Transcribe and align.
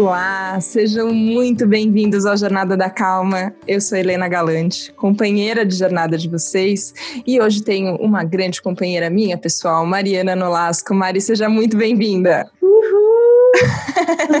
Olá, 0.00 0.58
sejam 0.62 1.12
muito 1.12 1.66
bem-vindos 1.66 2.24
ao 2.24 2.34
Jornada 2.34 2.74
da 2.74 2.88
Calma. 2.88 3.54
Eu 3.68 3.82
sou 3.82 3.98
Helena 3.98 4.26
Galante, 4.28 4.90
companheira 4.94 5.62
de 5.62 5.74
jornada 5.76 6.16
de 6.16 6.26
vocês, 6.26 6.94
e 7.26 7.38
hoje 7.38 7.62
tenho 7.62 7.96
uma 7.96 8.24
grande 8.24 8.62
companheira 8.62 9.10
minha, 9.10 9.36
pessoal, 9.36 9.84
Mariana 9.84 10.34
Nolasco. 10.34 10.94
Mari, 10.94 11.20
seja 11.20 11.50
muito 11.50 11.76
bem-vinda. 11.76 12.50
Uhul! 12.62 13.52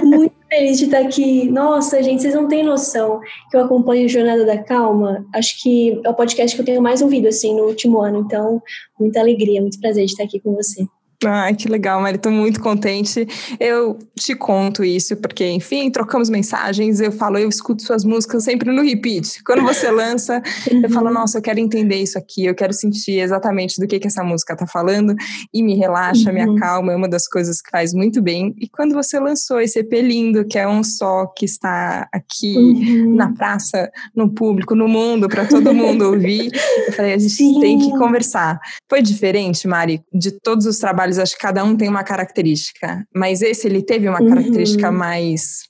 muito 0.08 0.34
feliz 0.48 0.78
de 0.78 0.86
estar 0.86 1.00
aqui. 1.00 1.50
Nossa, 1.50 2.02
gente, 2.02 2.22
vocês 2.22 2.34
não 2.34 2.48
têm 2.48 2.64
noção 2.64 3.20
que 3.50 3.56
eu 3.58 3.62
acompanho 3.62 4.08
Jornada 4.08 4.46
da 4.46 4.56
Calma. 4.56 5.26
Acho 5.34 5.62
que 5.62 6.00
é 6.02 6.08
o 6.08 6.14
podcast 6.14 6.56
que 6.56 6.62
eu 6.62 6.66
tenho 6.66 6.80
mais 6.80 7.02
ouvido 7.02 7.28
assim 7.28 7.54
no 7.54 7.64
último 7.64 8.00
ano, 8.00 8.20
então 8.20 8.62
muita 8.98 9.20
alegria, 9.20 9.60
muito 9.60 9.78
prazer 9.78 10.06
de 10.06 10.12
estar 10.12 10.24
aqui 10.24 10.40
com 10.40 10.54
você. 10.54 10.86
Ai, 11.26 11.54
que 11.54 11.68
legal, 11.68 12.00
Mari, 12.00 12.16
estou 12.16 12.32
muito 12.32 12.60
contente. 12.60 13.26
Eu 13.58 13.98
te 14.18 14.34
conto 14.34 14.82
isso 14.82 15.16
porque, 15.16 15.46
enfim, 15.46 15.90
trocamos 15.90 16.30
mensagens, 16.30 16.98
eu 16.98 17.12
falo, 17.12 17.36
eu 17.36 17.48
escuto 17.48 17.82
suas 17.82 18.04
músicas 18.04 18.44
sempre 18.44 18.72
no 18.72 18.82
repeat. 18.82 19.42
Quando 19.44 19.62
você 19.62 19.90
lança, 19.92 20.42
eu 20.70 20.88
falo, 20.88 21.08
uhum. 21.08 21.14
nossa, 21.14 21.38
eu 21.38 21.42
quero 21.42 21.60
entender 21.60 21.96
isso 21.96 22.18
aqui, 22.18 22.46
eu 22.46 22.54
quero 22.54 22.72
sentir 22.72 23.20
exatamente 23.20 23.78
do 23.78 23.86
que, 23.86 23.98
que 23.98 24.06
essa 24.06 24.24
música 24.24 24.54
está 24.54 24.66
falando 24.66 25.14
e 25.52 25.62
me 25.62 25.76
relaxa, 25.76 26.30
uhum. 26.30 26.34
me 26.34 26.40
acalma, 26.40 26.92
é 26.92 26.96
uma 26.96 27.08
das 27.08 27.28
coisas 27.28 27.60
que 27.60 27.70
faz 27.70 27.92
muito 27.92 28.22
bem. 28.22 28.54
E 28.58 28.66
quando 28.66 28.94
você 28.94 29.20
lançou 29.20 29.60
esse 29.60 29.78
EP 29.80 29.92
lindo, 29.92 30.46
que 30.46 30.58
é 30.58 30.66
um 30.66 30.82
só 30.82 31.26
que 31.36 31.44
está 31.44 32.08
aqui 32.12 32.56
uhum. 32.56 33.14
na 33.14 33.32
praça, 33.34 33.90
no 34.16 34.30
público, 34.30 34.74
no 34.74 34.88
mundo, 34.88 35.28
para 35.28 35.44
todo 35.44 35.74
mundo 35.74 36.06
ouvir, 36.06 36.50
eu 36.86 36.92
falei, 36.94 37.12
a 37.12 37.18
gente 37.18 37.34
Sim. 37.34 37.60
tem 37.60 37.78
que 37.78 37.90
conversar. 37.98 38.58
Foi 38.88 39.02
diferente, 39.02 39.68
Mari, 39.68 40.02
de 40.12 40.30
todos 40.30 40.64
os 40.64 40.78
trabalhos 40.78 41.09
trabalhos, 41.10 41.18
acho 41.18 41.34
que 41.34 41.42
cada 41.42 41.64
um 41.64 41.76
tem 41.76 41.88
uma 41.88 42.04
característica, 42.04 43.04
mas 43.14 43.42
esse 43.42 43.66
ele 43.66 43.82
teve 43.82 44.08
uma 44.08 44.20
uhum. 44.20 44.28
característica 44.28 44.90
mais 44.90 45.64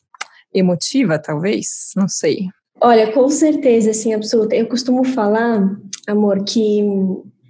emotiva, 0.55 1.19
talvez? 1.19 1.91
Não 1.97 2.09
sei. 2.09 2.49
Olha, 2.81 3.13
com 3.13 3.29
certeza, 3.29 3.91
assim, 3.91 4.15
absoluta. 4.15 4.55
Eu 4.55 4.67
costumo 4.67 5.05
falar, 5.05 5.63
amor, 6.07 6.45
que 6.45 6.83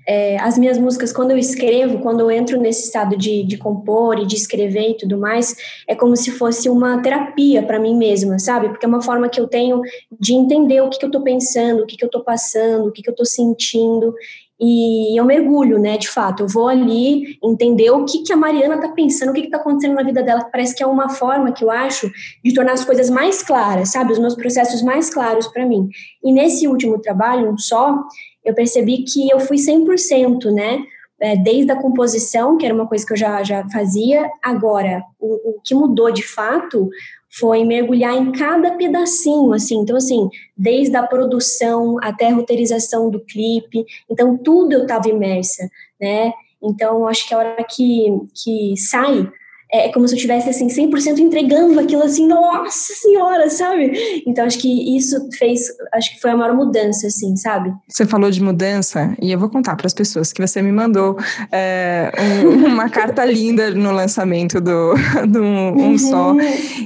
é, 0.07 0.37
as 0.41 0.59
minhas 0.59 0.77
músicas, 0.77 1.13
quando 1.13 1.31
eu 1.31 1.39
escrevo, 1.39 2.01
quando 2.01 2.21
eu 2.21 2.31
entro 2.31 2.61
nesse 2.61 2.87
estado 2.87 3.17
de, 3.17 3.45
de 3.45 3.57
compor 3.57 4.19
e 4.19 4.27
de 4.27 4.35
escrever 4.35 4.91
e 4.91 4.97
tudo 4.97 5.17
mais, 5.17 5.55
é 5.87 5.95
como 5.95 6.17
se 6.17 6.33
fosse 6.33 6.69
uma 6.69 7.01
terapia 7.01 7.63
para 7.63 7.79
mim 7.79 7.97
mesma, 7.97 8.39
sabe? 8.39 8.69
Porque 8.69 8.85
é 8.85 8.89
uma 8.89 9.03
forma 9.03 9.29
que 9.29 9.41
eu 9.41 9.47
tenho 9.47 9.81
de 10.19 10.35
entender 10.35 10.81
o 10.81 10.91
que, 10.91 10.99
que 10.99 11.05
eu 11.05 11.11
estou 11.11 11.23
pensando, 11.23 11.83
o 11.83 11.87
que, 11.87 11.97
que 11.97 12.05
eu 12.05 12.09
estou 12.09 12.25
passando, 12.25 12.89
o 12.89 12.93
que, 12.93 13.03
que 13.03 13.09
eu 13.09 13.13
estou 13.13 13.27
sentindo 13.27 14.13
e 14.61 15.19
eu 15.19 15.25
mergulho, 15.25 15.79
né, 15.79 15.97
de 15.97 16.09
fato, 16.09 16.43
eu 16.43 16.49
vou 16.49 16.69
ali 16.69 17.39
entender 17.43 17.91
o 17.91 18.05
que, 18.05 18.23
que 18.23 18.33
a 18.33 18.37
Mariana 18.37 18.75
está 18.75 18.89
pensando, 18.89 19.31
o 19.31 19.33
que 19.33 19.41
está 19.41 19.57
acontecendo 19.57 19.95
na 19.95 20.03
vida 20.03 20.23
dela, 20.23 20.47
parece 20.53 20.75
que 20.75 20.83
é 20.83 20.87
uma 20.87 21.09
forma 21.09 21.51
que 21.51 21.65
eu 21.65 21.71
acho 21.71 22.11
de 22.45 22.53
tornar 22.53 22.73
as 22.73 22.85
coisas 22.85 23.09
mais 23.09 23.43
claras, 23.43 23.91
sabe, 23.91 24.13
os 24.13 24.19
meus 24.19 24.35
processos 24.35 24.83
mais 24.83 25.09
claros 25.09 25.47
para 25.49 25.65
mim. 25.65 25.89
E 26.23 26.31
nesse 26.31 26.69
último 26.69 27.01
trabalho, 27.01 27.51
um 27.51 27.57
só, 27.57 27.99
eu 28.45 28.53
percebi 28.53 29.05
que 29.05 29.31
eu 29.31 29.41
fui 29.41 29.57
100%, 29.57 30.53
né, 30.53 30.83
é, 31.19 31.37
desde 31.37 31.73
a 31.73 31.77
composição, 31.77 32.59
que 32.59 32.67
era 32.67 32.75
uma 32.75 32.87
coisa 32.87 33.07
que 33.07 33.15
eu 33.15 33.17
já, 33.17 33.43
já 33.43 33.67
fazia, 33.71 34.31
agora, 34.43 35.03
o, 35.19 35.53
o 35.53 35.61
que 35.65 35.75
mudou 35.75 36.13
de 36.13 36.23
fato 36.23 36.89
foi 37.31 37.65
mergulhar 37.65 38.17
em 38.17 38.33
cada 38.33 38.73
pedacinho, 38.73 39.53
assim. 39.53 39.79
Então, 39.79 39.97
assim, 39.97 40.29
desde 40.57 40.97
a 40.97 41.07
produção 41.07 41.97
até 42.03 42.29
a 42.29 42.35
roteirização 42.35 43.09
do 43.09 43.21
clipe. 43.21 43.85
Então, 44.11 44.37
tudo 44.37 44.73
eu 44.73 44.83
estava 44.83 45.09
imersa, 45.09 45.71
né? 46.01 46.33
Então, 46.63 47.07
acho 47.07 47.27
que 47.27 47.35
a 47.35 47.39
hora 47.39 47.65
que, 47.65 48.07
que 48.35 48.77
sai 48.77 49.31
é 49.73 49.93
como 49.93 50.07
se 50.07 50.15
eu 50.15 50.17
estivesse 50.17 50.49
assim 50.49 50.67
100% 50.67 51.19
entregando 51.19 51.79
aquilo 51.79 52.03
assim, 52.03 52.27
nossa 52.27 52.95
senhora, 52.95 53.49
sabe? 53.49 54.23
Então 54.27 54.45
acho 54.45 54.59
que 54.59 54.97
isso 54.97 55.29
fez, 55.39 55.61
acho 55.95 56.15
que 56.15 56.21
foi 56.21 56.31
a 56.31 56.37
maior 56.37 56.55
mudança 56.55 57.07
assim, 57.07 57.37
sabe? 57.37 57.73
Você 57.89 58.07
falou 58.07 58.31
de 58.31 58.43
mudança 58.43 59.15
e 59.21 59.33
eu 59.33 59.39
vou 59.39 59.49
contar 59.49 59.77
para 59.77 59.87
as 59.87 59.95
pessoas 59.95 60.33
que 60.33 60.45
você 60.45 60.61
me 60.61 60.73
mandou 60.73 61.17
é, 61.53 62.11
um, 62.45 62.67
uma 62.73 62.89
carta 62.89 63.25
linda 63.25 63.71
no 63.71 63.93
lançamento 63.93 64.61
do, 64.61 64.95
do 65.29 65.43
um, 65.43 65.69
um 65.69 65.91
uhum. 65.91 65.99
só 65.99 66.35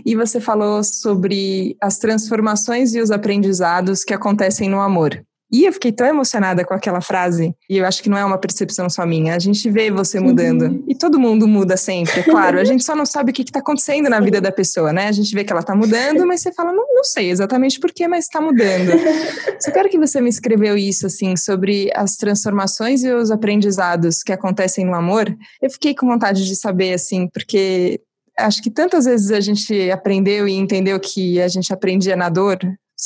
e 0.05 0.15
você 0.15 0.41
falou 0.41 0.83
sobre 0.85 1.77
as 1.81 1.99
transformações 1.99 2.95
e 2.95 3.01
os 3.01 3.11
aprendizados 3.11 4.05
que 4.05 4.15
acontecem 4.15 4.69
no 4.69 4.81
amor. 4.81 5.25
E 5.55 5.67
eu 5.67 5.73
fiquei 5.73 5.93
tão 5.93 6.05
emocionada 6.05 6.65
com 6.65 6.75
aquela 6.75 7.01
frase, 7.01 7.55
e 7.71 7.79
eu 7.79 7.87
acho 7.87 8.03
que 8.03 8.11
não 8.11 8.19
é 8.19 8.25
uma 8.25 8.37
percepção 8.37 8.91
só 8.91 9.07
minha. 9.07 9.37
A 9.37 9.39
gente 9.39 9.71
vê 9.71 9.89
você 9.89 10.19
mudando, 10.19 10.63
uhum. 10.63 10.85
e 10.89 10.97
todo 10.97 11.17
mundo 11.17 11.47
muda 11.47 11.77
sempre, 11.77 12.19
é 12.19 12.23
claro. 12.25 12.59
A 12.59 12.65
gente 12.67 12.83
só 12.83 12.97
não 12.97 13.07
sabe 13.07 13.31
o 13.31 13.33
que 13.33 13.43
está 13.43 13.61
acontecendo 13.61 14.11
na 14.11 14.19
vida 14.19 14.41
da 14.41 14.51
pessoa, 14.51 14.93
né? 14.93 15.07
A 15.07 15.13
gente 15.13 15.33
vê 15.33 15.45
que 15.45 15.53
ela 15.53 15.61
está 15.61 15.73
mudando, 15.73 16.27
mas 16.27 16.41
você 16.41 16.53
fala, 16.53 16.73
não, 16.73 16.85
não 16.93 17.05
sei 17.05 17.31
exatamente 17.31 17.79
por 17.79 17.93
que, 17.93 18.09
mas 18.09 18.25
está 18.25 18.41
mudando. 18.41 18.99
Só 19.63 19.71
quero 19.71 19.89
que 19.89 19.97
você 19.97 20.21
me 20.21 20.29
escreveu 20.29 20.77
isso, 20.77 21.07
assim, 21.07 21.37
sobre 21.37 21.89
as 21.95 22.17
transformações 22.17 23.05
e 23.05 23.13
os 23.13 23.31
aprendizados 23.31 24.25
que 24.25 24.33
acontecem 24.33 24.85
no 24.85 24.97
amor. 24.97 25.33
Eu 25.63 25.71
fiquei 25.71 25.95
com 25.95 26.09
vontade 26.09 26.45
de 26.45 26.57
saber, 26.57 26.95
assim, 26.95 27.29
porque 27.29 28.01
acho 28.37 28.61
que 28.61 28.73
tantas 28.73 29.05
vezes 29.05 29.31
a 29.31 29.39
gente 29.39 29.89
aprendeu 29.93 30.49
e 30.49 30.53
entendeu 30.55 30.99
que 30.99 31.41
a 31.41 31.47
gente 31.47 31.73
aprendia 31.73 32.17
na 32.17 32.29
dor, 32.29 32.59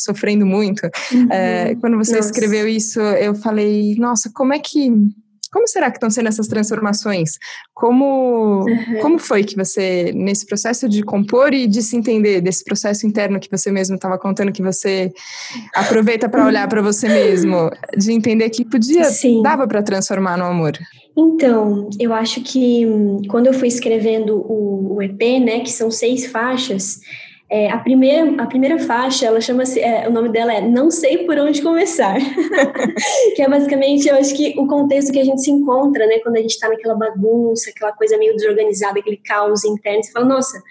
sofrendo 0.03 0.47
muito. 0.47 0.83
Uhum. 1.13 1.29
É, 1.31 1.75
quando 1.77 1.97
você 1.97 2.17
nossa. 2.17 2.31
escreveu 2.31 2.69
isso, 2.69 3.01
eu 3.01 3.35
falei, 3.35 3.95
nossa, 3.97 4.31
como 4.35 4.53
é 4.53 4.59
que. 4.59 4.91
Como 5.51 5.67
será 5.67 5.91
que 5.91 5.97
estão 5.97 6.11
sendo 6.11 6.29
essas 6.29 6.47
transformações? 6.47 7.39
Como, 7.73 8.67
uhum. 8.69 9.01
como 9.01 9.19
foi 9.19 9.43
que 9.43 9.57
você, 9.57 10.13
nesse 10.15 10.45
processo 10.45 10.87
de 10.87 11.03
compor 11.03 11.55
e 11.55 11.67
de 11.67 11.83
se 11.83 11.97
entender, 11.97 12.43
desse 12.43 12.63
processo 12.63 13.07
interno 13.07 13.41
que 13.41 13.51
você 13.51 13.73
mesmo 13.73 13.97
estava 13.97 14.19
contando, 14.19 14.53
que 14.53 14.63
você 14.63 15.11
aproveita 15.75 16.29
para 16.29 16.45
olhar 16.45 16.69
para 16.69 16.83
você 16.83 17.09
mesmo, 17.09 17.71
de 17.97 18.13
entender 18.13 18.51
que 18.51 18.63
podia, 18.63 19.05
Sim. 19.05 19.43
dava 19.43 19.67
para 19.67 19.83
transformar 19.83 20.37
no 20.37 20.45
amor? 20.45 20.73
Então, 21.17 21.89
eu 21.99 22.13
acho 22.13 22.43
que 22.43 22.87
hum, 22.87 23.23
quando 23.29 23.49
eu 23.49 23.55
fui 23.55 23.67
escrevendo 23.67 24.37
o, 24.37 24.97
o 24.97 25.03
EP, 25.03 25.41
né, 25.43 25.61
que 25.61 25.73
são 25.73 25.91
seis 25.91 26.27
faixas, 26.27 27.01
é, 27.51 27.71
a, 27.71 27.79
primeira, 27.79 28.43
a 28.43 28.47
primeira 28.47 28.79
faixa, 28.79 29.27
ela 29.27 29.41
chama-se, 29.41 29.81
é, 29.81 30.07
o 30.07 30.13
nome 30.13 30.29
dela 30.29 30.53
é 30.53 30.61
Não 30.61 30.91
Sei 30.91 31.25
Por 31.25 31.39
Onde 31.39 31.63
Começar, 31.63 32.17
que 33.35 33.41
é 33.41 33.49
basicamente, 33.49 34.07
eu 34.07 34.17
acho 34.17 34.35
que 34.35 34.55
o 34.59 34.67
contexto 34.67 35.11
que 35.11 35.19
a 35.19 35.25
gente 35.25 35.43
se 35.43 35.51
encontra, 35.51 36.07
né, 36.07 36.19
quando 36.19 36.37
a 36.37 36.41
gente 36.41 36.51
está 36.51 36.69
naquela 36.69 36.95
bagunça, 36.95 37.71
aquela 37.71 37.93
coisa 37.93 38.19
meio 38.19 38.37
desorganizada, 38.37 38.99
aquele 38.99 39.17
caos 39.17 39.65
interno, 39.65 40.05
você 40.05 40.13
fala, 40.13 40.27
nossa, 40.27 40.63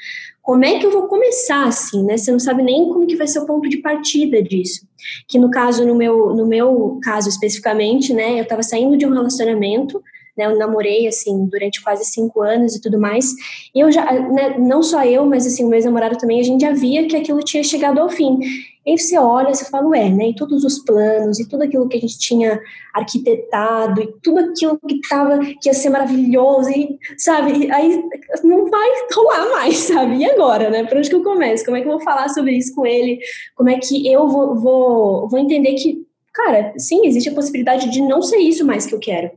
como 0.47 0.63
é 0.63 0.79
que 0.79 0.85
eu 0.85 0.91
vou 0.91 1.07
começar 1.07 1.67
assim, 1.67 2.05
né? 2.05 2.15
Você 2.15 2.31
não 2.31 2.39
sabe 2.39 2.63
nem 2.63 2.87
como 2.87 3.05
que 3.05 3.17
vai 3.17 3.27
ser 3.27 3.39
o 3.39 3.45
ponto 3.45 3.67
de 3.67 3.79
partida 3.79 4.41
disso. 4.41 4.87
Que 5.27 5.37
no 5.37 5.51
caso, 5.51 5.85
no 5.85 5.93
meu, 5.93 6.33
no 6.33 6.47
meu 6.47 6.99
caso 7.03 7.27
especificamente, 7.27 8.13
né, 8.13 8.39
eu 8.39 8.43
estava 8.43 8.63
saindo 8.63 8.95
de 8.95 9.05
um 9.05 9.11
relacionamento, 9.11 10.01
né? 10.37 10.45
Eu 10.45 10.57
namorei, 10.57 11.07
assim, 11.07 11.45
durante 11.47 11.81
quase 11.81 12.05
cinco 12.05 12.41
anos 12.41 12.75
e 12.75 12.81
tudo 12.81 12.99
mais. 12.99 13.33
E 13.73 13.79
eu 13.79 13.91
já, 13.91 14.05
né, 14.11 14.57
não 14.57 14.83
só 14.83 15.03
eu, 15.03 15.25
mas, 15.25 15.45
assim, 15.45 15.63
o 15.65 15.67
meu 15.67 15.77
ex-namorado 15.77 16.17
também, 16.17 16.39
a 16.39 16.43
gente 16.43 16.61
já 16.61 16.71
via 16.71 17.07
que 17.07 17.15
aquilo 17.15 17.39
tinha 17.39 17.63
chegado 17.63 17.99
ao 17.99 18.09
fim. 18.09 18.39
E 18.87 18.91
aí 18.91 18.97
você 18.97 19.17
olha, 19.17 19.53
você 19.53 19.65
fala, 19.65 19.89
ué, 19.89 20.09
né? 20.09 20.29
E 20.29 20.35
todos 20.35 20.63
os 20.63 20.79
planos, 20.79 21.39
e 21.39 21.49
tudo 21.49 21.63
aquilo 21.63 21.89
que 21.89 21.97
a 21.97 21.99
gente 21.99 22.17
tinha 22.17 22.57
arquitetado, 22.93 24.01
e 24.01 24.13
tudo 24.23 24.39
aquilo 24.39 24.79
que 24.79 25.01
tava, 25.09 25.39
que 25.39 25.67
ia 25.67 25.73
ser 25.73 25.89
maravilhoso, 25.89 26.69
e, 26.69 26.97
sabe? 27.17 27.65
E 27.65 27.71
aí 27.71 28.01
não 28.45 28.69
vai 28.69 28.89
rolar 29.13 29.49
mais, 29.51 29.75
sabe? 29.91 30.15
E 30.15 30.25
agora, 30.25 30.69
né? 30.69 30.85
Por 30.85 30.97
onde 30.97 31.09
que 31.09 31.15
eu 31.15 31.23
começo? 31.23 31.65
Como 31.65 31.75
é 31.75 31.81
que 31.81 31.87
eu 31.87 31.91
vou 31.91 32.01
falar 32.01 32.29
sobre 32.29 32.53
isso 32.53 32.73
com 32.73 32.85
ele? 32.85 33.19
Como 33.55 33.69
é 33.69 33.77
que 33.77 34.09
eu 34.09 34.25
vou, 34.25 34.55
vou, 34.55 35.27
vou 35.27 35.39
entender 35.39 35.73
que 35.73 36.06
cara, 36.37 36.71
sim, 36.77 37.07
existe 37.07 37.29
a 37.29 37.33
possibilidade 37.33 37.89
de 37.89 37.99
não 37.99 38.21
ser 38.21 38.37
isso 38.37 38.63
mais 38.63 38.85
que 38.85 38.93
eu 38.93 38.99
quero, 38.99 39.31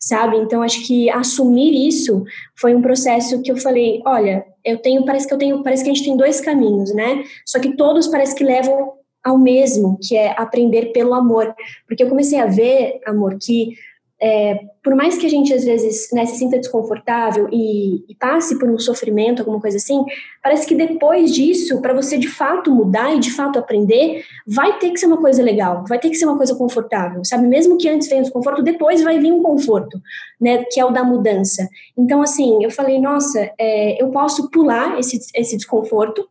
sabe? 0.00 0.38
Então, 0.38 0.62
acho 0.62 0.86
que 0.86 1.10
assumir 1.10 1.86
isso 1.86 2.24
foi 2.58 2.74
um 2.74 2.80
processo 2.80 3.42
que 3.42 3.52
eu 3.52 3.58
falei, 3.58 4.00
olha, 4.06 4.42
eu 4.64 4.78
tenho, 4.78 5.04
parece 5.04 5.28
que 5.28 5.34
eu 5.34 5.38
tenho, 5.38 5.62
parece 5.62 5.84
que 5.84 5.90
a 5.90 5.92
gente 5.92 6.04
tem 6.04 6.16
dois 6.16 6.40
caminhos, 6.40 6.94
né? 6.94 7.22
Só 7.44 7.60
que 7.60 7.76
todos 7.76 8.08
parece 8.08 8.34
que 8.34 8.42
levam 8.42 8.94
ao 9.22 9.36
mesmo, 9.38 9.98
que 10.02 10.16
é 10.16 10.34
aprender 10.40 10.92
pelo 10.92 11.12
amor. 11.12 11.54
Porque 11.86 12.02
eu 12.02 12.08
comecei 12.08 12.38
a 12.38 12.46
ver, 12.46 13.00
amor, 13.06 13.36
que 13.38 13.74
é, 14.20 14.60
por 14.82 14.94
mais 14.94 15.18
que 15.18 15.26
a 15.26 15.28
gente 15.28 15.52
às 15.52 15.64
vezes 15.64 16.08
né, 16.10 16.24
se 16.24 16.38
sinta 16.38 16.58
desconfortável 16.58 17.48
e, 17.52 17.96
e, 18.10 18.14
passe 18.14 18.58
por 18.58 18.68
um 18.68 18.78
sofrimento, 18.78 19.40
alguma 19.40 19.60
coisa 19.60 19.76
assim, 19.76 20.02
parece 20.42 20.66
que 20.66 20.74
depois 20.74 21.34
disso, 21.34 21.82
para 21.82 21.92
você 21.92 22.16
de 22.16 22.28
fato 22.28 22.70
mudar 22.70 23.14
e 23.14 23.20
de 23.20 23.30
fato 23.30 23.58
aprender, 23.58 24.24
vai 24.46 24.78
ter 24.78 24.90
que 24.90 24.98
ser 24.98 25.06
uma 25.06 25.18
coisa 25.18 25.42
legal, 25.42 25.84
vai 25.86 25.98
ter 25.98 26.08
que 26.08 26.16
ser 26.16 26.24
uma 26.24 26.36
coisa 26.36 26.54
confortável, 26.54 27.22
sabe? 27.24 27.46
Mesmo 27.46 27.76
que 27.76 27.88
antes 27.88 28.08
venha 28.08 28.22
o 28.22 28.24
desconforto, 28.24 28.62
depois 28.62 29.02
vai 29.02 29.18
vir 29.18 29.32
um 29.32 29.42
conforto, 29.42 30.00
né? 30.40 30.64
Que 30.64 30.80
é 30.80 30.84
o 30.84 30.90
da 30.90 31.04
mudança. 31.04 31.68
Então, 31.96 32.22
assim, 32.22 32.64
eu 32.64 32.70
falei, 32.70 32.98
nossa, 32.98 33.50
é, 33.58 34.02
eu 34.02 34.10
posso 34.10 34.50
pular 34.50 34.98
esse, 34.98 35.20
esse 35.34 35.56
desconforto, 35.58 36.26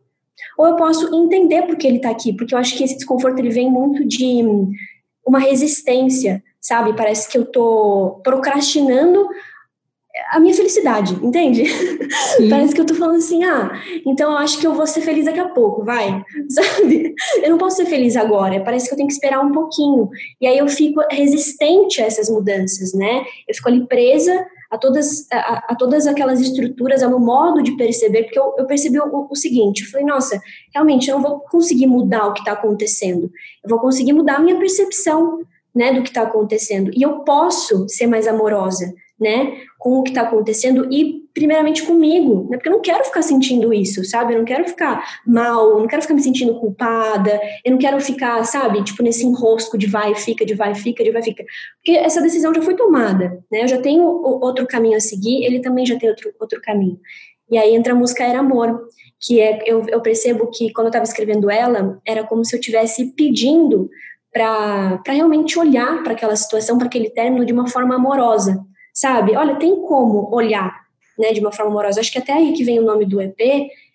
ou 0.58 0.66
eu 0.66 0.76
posso 0.76 1.14
entender 1.14 1.62
por 1.62 1.76
que 1.76 1.86
ele 1.86 1.98
está 1.98 2.10
aqui, 2.10 2.32
porque 2.32 2.52
eu 2.52 2.58
acho 2.58 2.76
que 2.76 2.82
esse 2.82 2.96
desconforto 2.96 3.38
ele 3.38 3.50
vem 3.50 3.70
muito 3.70 4.04
de 4.04 4.42
uma 5.24 5.38
resistência 5.38 6.42
sabe? 6.66 6.96
Parece 6.96 7.28
que 7.28 7.38
eu 7.38 7.44
tô 7.44 8.20
procrastinando 8.24 9.28
a 10.30 10.40
minha 10.40 10.54
felicidade, 10.54 11.14
entende? 11.22 11.64
Parece 12.50 12.74
que 12.74 12.80
eu 12.80 12.86
tô 12.86 12.94
falando 12.94 13.18
assim, 13.18 13.44
ah, 13.44 13.70
então 14.04 14.32
eu 14.32 14.38
acho 14.38 14.58
que 14.58 14.66
eu 14.66 14.74
vou 14.74 14.86
ser 14.86 15.02
feliz 15.02 15.26
daqui 15.26 15.38
a 15.38 15.48
pouco, 15.48 15.84
vai, 15.84 16.24
sabe? 16.48 17.14
Eu 17.42 17.50
não 17.50 17.58
posso 17.58 17.76
ser 17.76 17.86
feliz 17.86 18.16
agora, 18.16 18.60
parece 18.64 18.88
que 18.88 18.94
eu 18.94 18.96
tenho 18.96 19.08
que 19.08 19.14
esperar 19.14 19.40
um 19.40 19.52
pouquinho. 19.52 20.08
E 20.40 20.46
aí 20.46 20.58
eu 20.58 20.66
fico 20.68 21.00
resistente 21.10 22.00
a 22.00 22.06
essas 22.06 22.28
mudanças, 22.30 22.94
né? 22.94 23.24
Eu 23.46 23.54
fico 23.54 23.68
ali 23.68 23.86
presa 23.86 24.46
a 24.70 24.76
todas, 24.78 25.30
a, 25.30 25.72
a 25.72 25.76
todas 25.76 26.06
aquelas 26.06 26.40
estruturas, 26.40 27.02
ao 27.02 27.10
meu 27.10 27.20
modo 27.20 27.62
de 27.62 27.76
perceber, 27.76 28.24
porque 28.24 28.38
eu, 28.38 28.54
eu 28.58 28.66
percebi 28.66 28.98
o, 28.98 29.28
o, 29.30 29.36
seguinte, 29.36 29.84
eu 29.84 29.90
falei, 29.90 30.06
nossa, 30.06 30.40
realmente 30.74 31.08
eu 31.08 31.16
não 31.16 31.22
vou 31.22 31.40
conseguir 31.40 31.86
mudar 31.86 32.26
o 32.26 32.32
que 32.32 32.40
está 32.40 32.52
acontecendo, 32.52 33.30
eu 33.62 33.70
vou 33.70 33.78
conseguir 33.78 34.12
mudar 34.12 34.36
a 34.36 34.40
minha 34.40 34.58
percepção, 34.58 35.38
né, 35.76 35.92
do 35.92 36.02
que 36.02 36.08
está 36.08 36.22
acontecendo, 36.22 36.90
e 36.94 37.02
eu 37.02 37.20
posso 37.20 37.86
ser 37.86 38.06
mais 38.06 38.26
amorosa, 38.26 38.94
né, 39.20 39.60
com 39.78 39.98
o 39.98 40.02
que 40.02 40.10
está 40.10 40.22
acontecendo 40.22 40.88
e 40.90 41.26
primeiramente 41.34 41.82
comigo, 41.82 42.48
né, 42.50 42.56
porque 42.56 42.68
eu 42.68 42.72
não 42.72 42.80
quero 42.80 43.04
ficar 43.04 43.22
sentindo 43.22 43.72
isso, 43.72 44.04
sabe, 44.04 44.32
eu 44.32 44.38
não 44.38 44.44
quero 44.44 44.66
ficar 44.66 45.20
mal, 45.26 45.70
eu 45.70 45.80
não 45.80 45.86
quero 45.86 46.02
ficar 46.02 46.14
me 46.14 46.22
sentindo 46.22 46.58
culpada, 46.58 47.38
eu 47.64 47.72
não 47.72 47.78
quero 47.78 48.00
ficar, 48.00 48.42
sabe, 48.44 48.82
tipo 48.82 49.02
nesse 49.02 49.26
enrosco 49.26 49.76
de 49.76 49.86
vai 49.86 50.12
e 50.12 50.16
fica, 50.16 50.44
de 50.46 50.54
vai 50.54 50.72
e 50.72 50.74
fica, 50.74 51.04
de 51.04 51.10
vai 51.10 51.20
e 51.20 51.24
fica, 51.24 51.44
porque 51.76 51.98
essa 51.98 52.22
decisão 52.22 52.54
já 52.54 52.62
foi 52.62 52.74
tomada, 52.74 53.38
né, 53.52 53.62
eu 53.62 53.68
já 53.68 53.78
tenho 53.78 54.04
outro 54.04 54.66
caminho 54.66 54.96
a 54.96 55.00
seguir, 55.00 55.44
ele 55.44 55.60
também 55.60 55.84
já 55.84 55.98
tem 55.98 56.08
outro, 56.08 56.32
outro 56.40 56.60
caminho, 56.62 56.98
e 57.50 57.58
aí 57.58 57.74
entra 57.74 57.92
a 57.92 57.96
música 57.96 58.24
Era 58.24 58.40
Amor, 58.40 58.88
que 59.20 59.40
é, 59.40 59.62
eu, 59.66 59.84
eu 59.88 60.00
percebo 60.00 60.50
que 60.50 60.72
quando 60.72 60.86
eu 60.86 60.90
estava 60.90 61.04
escrevendo 61.04 61.50
ela, 61.50 61.98
era 62.06 62.24
como 62.24 62.44
se 62.44 62.54
eu 62.54 62.60
estivesse 62.60 63.12
pedindo 63.14 63.88
para 64.36 65.00
realmente 65.06 65.58
olhar 65.58 66.02
para 66.02 66.12
aquela 66.12 66.36
situação, 66.36 66.76
para 66.76 66.88
aquele 66.88 67.08
término 67.08 67.46
de 67.46 67.54
uma 67.54 67.66
forma 67.68 67.94
amorosa, 67.94 68.62
sabe? 68.92 69.34
Olha, 69.34 69.56
tem 69.56 69.80
como 69.80 70.28
olhar, 70.30 70.78
né, 71.18 71.32
de 71.32 71.40
uma 71.40 71.50
forma 71.50 71.70
amorosa. 71.70 72.00
Acho 72.00 72.12
que 72.12 72.18
até 72.18 72.34
aí 72.34 72.52
que 72.52 72.62
vem 72.62 72.78
o 72.78 72.84
nome 72.84 73.06
do 73.06 73.18
EP, 73.18 73.40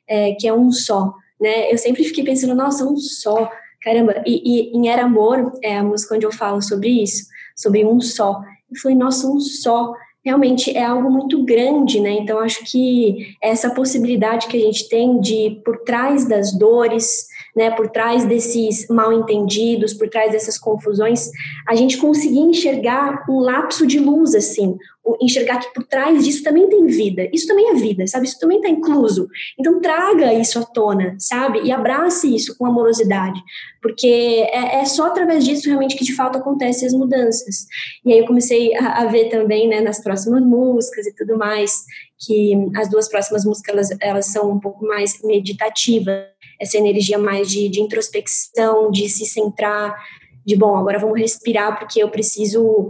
é, 0.08 0.32
que 0.34 0.48
é 0.48 0.54
um 0.54 0.72
só, 0.72 1.14
né? 1.40 1.72
Eu 1.72 1.78
sempre 1.78 2.04
fiquei 2.04 2.24
pensando, 2.24 2.56
nossa, 2.56 2.84
um 2.84 2.98
só, 2.98 3.52
caramba. 3.84 4.24
E, 4.26 4.72
e 4.72 4.76
em 4.76 4.90
Era 4.90 5.04
Amor 5.04 5.52
é 5.62 5.78
a 5.78 5.84
música 5.84 6.16
onde 6.16 6.26
eu 6.26 6.32
falo 6.32 6.60
sobre 6.60 6.90
isso, 6.90 7.28
sobre 7.56 7.86
um 7.86 8.02
só. 8.02 8.42
Eu 8.72 8.80
falei, 8.82 8.98
nossa, 8.98 9.28
um 9.28 9.40
só 9.40 9.94
realmente 10.26 10.76
é 10.76 10.84
algo 10.84 11.12
muito 11.12 11.44
grande, 11.44 12.00
né? 12.00 12.14
Então 12.14 12.40
acho 12.40 12.64
que 12.66 13.36
essa 13.44 13.70
possibilidade 13.70 14.48
que 14.48 14.58
a 14.58 14.60
gente 14.60 14.90
tem 14.90 15.20
de 15.20 15.62
por 15.64 15.84
trás 15.84 16.28
das 16.28 16.52
dores, 16.58 17.28
né, 17.56 17.72
por 17.72 17.90
trás 17.90 18.26
desses 18.26 18.88
mal 18.88 19.12
entendidos, 19.12 19.94
por 19.94 20.10
trás 20.10 20.32
dessas 20.32 20.58
confusões, 20.58 21.30
a 21.68 21.76
gente 21.76 21.98
conseguir 21.98 22.40
enxergar 22.40 23.26
um 23.30 23.40
lapso 23.40 23.86
de 23.86 24.00
luz, 24.00 24.36
assim, 24.36 24.78
enxergar 25.22 25.60
que 25.60 25.74
por 25.74 25.84
trás 25.84 26.24
disso 26.24 26.44
também 26.44 26.70
tem 26.70 26.86
vida, 26.86 27.28
isso 27.34 27.48
também 27.48 27.70
é 27.70 27.74
vida, 27.74 28.06
sabe? 28.08 28.28
Isso 28.28 28.40
também 28.40 28.58
está 28.58 28.70
incluso. 28.70 29.28
Então 29.60 29.82
traga 29.82 30.34
isso 30.34 30.60
à 30.60 30.64
tona, 30.64 31.16
sabe? 31.20 31.62
E 31.64 31.72
abrace 31.72 32.34
isso 32.34 32.56
com 32.58 32.66
amorosidade, 32.66 33.42
porque 33.82 34.08
é, 34.08 34.82
é 34.82 34.86
só 34.86 35.08
através 35.08 35.44
disso 35.44 35.68
realmente 35.68 35.96
que 35.96 36.06
de 36.06 36.16
fato 36.16 36.38
acontecem 36.38 36.88
as 36.88 36.94
mudanças. 36.94 37.66
E 38.06 38.14
aí 38.14 38.20
eu 38.20 38.28
comecei 38.28 38.76
a, 38.76 39.02
a 39.02 39.06
ver 39.06 39.30
também, 39.30 39.68
né, 39.68 39.82
nas 39.82 40.02
próximas 40.04 40.44
músicas 40.44 41.06
e 41.08 41.16
tudo 41.16 41.38
mais, 41.38 41.84
que 42.26 42.54
as 42.76 42.90
duas 42.90 43.10
próximas 43.10 43.44
músicas 43.44 43.74
elas, 43.74 43.98
elas 44.00 44.26
são 44.28 44.52
um 44.52 44.60
pouco 44.60 44.86
mais 44.86 45.22
meditativas 45.24 46.26
essa 46.62 46.78
energia 46.78 47.18
mais 47.18 47.50
de, 47.50 47.68
de 47.68 47.82
introspecção, 47.82 48.92
de 48.92 49.10
se 49.10 49.26
centrar, 49.26 49.96
de 50.46 50.56
bom, 50.56 50.78
agora 50.78 51.00
vamos 51.00 51.20
respirar 51.20 51.80
porque 51.80 52.02
eu 52.02 52.10
preciso 52.10 52.88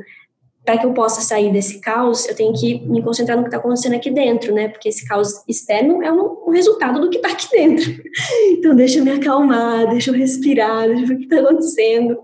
para 0.64 0.78
que 0.78 0.86
eu 0.86 0.94
possa 0.94 1.22
sair 1.22 1.52
desse 1.52 1.82
caos, 1.82 2.28
eu 2.28 2.36
tenho 2.36 2.54
que 2.54 2.80
me 2.82 3.02
concentrar 3.02 3.36
no 3.36 3.44
que 3.44 3.48
está 3.48 3.58
acontecendo 3.58 3.96
aqui 3.96 4.12
dentro, 4.12 4.54
né? 4.54 4.68
Porque 4.68 4.90
esse 4.90 5.08
caos 5.08 5.44
externo 5.48 6.04
é 6.04 6.12
um, 6.12 6.38
um 6.48 6.52
resultado 6.52 7.02
do 7.02 7.10
que 7.10 7.18
está 7.18 7.30
aqui 7.30 7.50
dentro. 7.50 7.92
Então, 8.52 8.76
deixa 8.76 9.00
eu 9.00 9.04
me 9.04 9.12
acalmar, 9.12 9.90
deixa 9.90 10.12
eu 10.12 10.14
respirar, 10.14 10.86
deixa 10.86 11.04
eu 11.04 11.08
ver 11.08 11.14
o 11.16 11.18
que 11.18 11.24
está 11.24 11.40
acontecendo. 11.40 12.20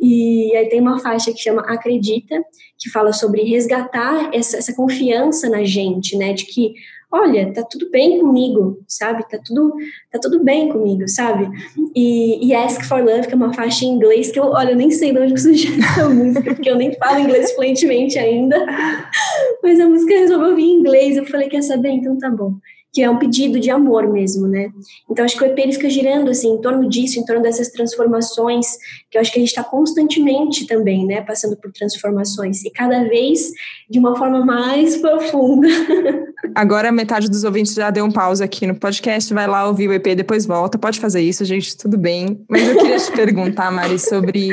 E 0.00 0.56
aí 0.56 0.68
tem 0.68 0.80
uma 0.80 0.98
faixa 0.98 1.32
que 1.32 1.38
chama 1.38 1.62
Acredita, 1.62 2.42
que 2.78 2.88
fala 2.88 3.12
sobre 3.12 3.42
resgatar 3.42 4.30
essa, 4.32 4.56
essa 4.56 4.74
confiança 4.74 5.50
na 5.50 5.64
gente, 5.64 6.16
né? 6.16 6.32
De 6.32 6.46
que 6.46 6.72
olha, 7.10 7.52
tá 7.52 7.62
tudo 7.62 7.90
bem 7.90 8.18
comigo, 8.18 8.82
sabe? 8.86 9.28
Tá 9.28 9.38
tudo, 9.44 9.74
tá 10.10 10.18
tudo 10.18 10.42
bem 10.42 10.68
comigo, 10.68 11.08
sabe? 11.08 11.48
E, 11.94 12.46
e 12.46 12.54
Ask 12.54 12.84
for 12.84 13.02
Love, 13.02 13.26
que 13.26 13.32
é 13.32 13.36
uma 13.36 13.54
faixa 13.54 13.84
em 13.84 13.90
inglês, 13.90 14.30
que 14.30 14.38
eu, 14.38 14.44
olha, 14.44 14.70
eu 14.70 14.76
nem 14.76 14.90
sei 14.90 15.12
de 15.12 15.20
onde 15.20 15.40
surgiu 15.40 15.72
essa 15.82 16.08
música, 16.08 16.54
porque 16.54 16.70
eu 16.70 16.76
nem 16.76 16.92
falo 16.94 17.20
inglês 17.20 17.52
fluentemente 17.52 18.18
ainda. 18.18 18.64
Mas 19.62 19.80
a 19.80 19.88
música 19.88 20.14
resolveu 20.14 20.56
vir 20.56 20.64
em 20.64 20.74
inglês, 20.74 21.16
eu 21.16 21.26
falei, 21.26 21.48
quer 21.48 21.62
saber? 21.62 21.90
Então 21.90 22.18
tá 22.18 22.30
bom 22.30 22.54
que 22.96 23.02
é 23.02 23.10
um 23.10 23.18
pedido 23.18 23.60
de 23.60 23.68
amor 23.68 24.10
mesmo, 24.10 24.48
né? 24.48 24.70
Então 25.10 25.22
acho 25.22 25.36
que 25.36 25.44
o 25.44 25.46
EP 25.46 25.58
ele 25.58 25.72
fica 25.74 25.90
girando 25.90 26.30
assim 26.30 26.48
em 26.54 26.60
torno 26.62 26.88
disso, 26.88 27.20
em 27.20 27.26
torno 27.26 27.42
dessas 27.42 27.68
transformações, 27.68 28.68
que 29.10 29.18
eu 29.18 29.20
acho 29.20 29.30
que 29.30 29.38
a 29.38 29.40
gente 29.40 29.50
está 29.50 29.62
constantemente 29.62 30.66
também, 30.66 31.04
né, 31.04 31.20
passando 31.20 31.58
por 31.58 31.70
transformações 31.72 32.64
e 32.64 32.70
cada 32.70 33.04
vez 33.04 33.50
de 33.90 33.98
uma 33.98 34.16
forma 34.16 34.42
mais 34.46 34.96
profunda. 34.96 35.68
Agora 36.56 36.90
metade 36.90 37.28
dos 37.28 37.44
ouvintes 37.44 37.74
já 37.74 37.90
deu 37.90 38.02
um 38.02 38.10
pause 38.10 38.42
aqui 38.42 38.66
no 38.66 38.74
podcast, 38.74 39.34
vai 39.34 39.46
lá 39.46 39.66
ouvir 39.66 39.88
o 39.88 39.92
EP 39.92 40.16
depois 40.16 40.46
volta, 40.46 40.78
pode 40.78 40.98
fazer 40.98 41.20
isso, 41.20 41.44
gente, 41.44 41.76
tudo 41.76 41.98
bem. 41.98 42.42
Mas 42.48 42.66
eu 42.66 42.78
queria 42.78 42.96
te 42.96 43.12
perguntar, 43.12 43.70
Mari, 43.70 43.98
sobre 43.98 44.52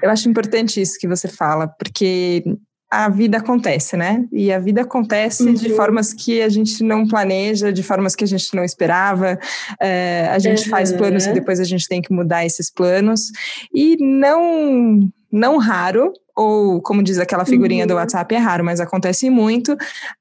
eu 0.00 0.08
acho 0.08 0.28
importante 0.28 0.80
isso 0.80 1.00
que 1.00 1.08
você 1.08 1.26
fala, 1.26 1.66
porque 1.66 2.44
a 2.92 3.08
vida 3.08 3.38
acontece, 3.38 3.96
né? 3.96 4.26
E 4.30 4.52
a 4.52 4.58
vida 4.58 4.82
acontece 4.82 5.44
uhum. 5.44 5.54
de 5.54 5.70
formas 5.70 6.12
que 6.12 6.42
a 6.42 6.48
gente 6.50 6.84
não 6.84 7.08
planeja, 7.08 7.72
de 7.72 7.82
formas 7.82 8.14
que 8.14 8.22
a 8.22 8.26
gente 8.26 8.54
não 8.54 8.62
esperava. 8.62 9.38
É, 9.80 10.28
a 10.30 10.38
gente 10.38 10.64
uhum. 10.64 10.70
faz 10.70 10.92
planos 10.92 11.24
e 11.24 11.32
depois 11.32 11.58
a 11.58 11.64
gente 11.64 11.88
tem 11.88 12.02
que 12.02 12.12
mudar 12.12 12.44
esses 12.44 12.70
planos. 12.70 13.32
E 13.74 13.96
não, 13.98 15.08
não 15.32 15.56
raro, 15.56 16.12
ou 16.36 16.82
como 16.82 17.02
diz 17.02 17.18
aquela 17.18 17.46
figurinha 17.46 17.84
uhum. 17.84 17.88
do 17.88 17.94
WhatsApp, 17.94 18.34
é 18.34 18.38
raro, 18.38 18.62
mas 18.62 18.78
acontece 18.78 19.30
muito, 19.30 19.74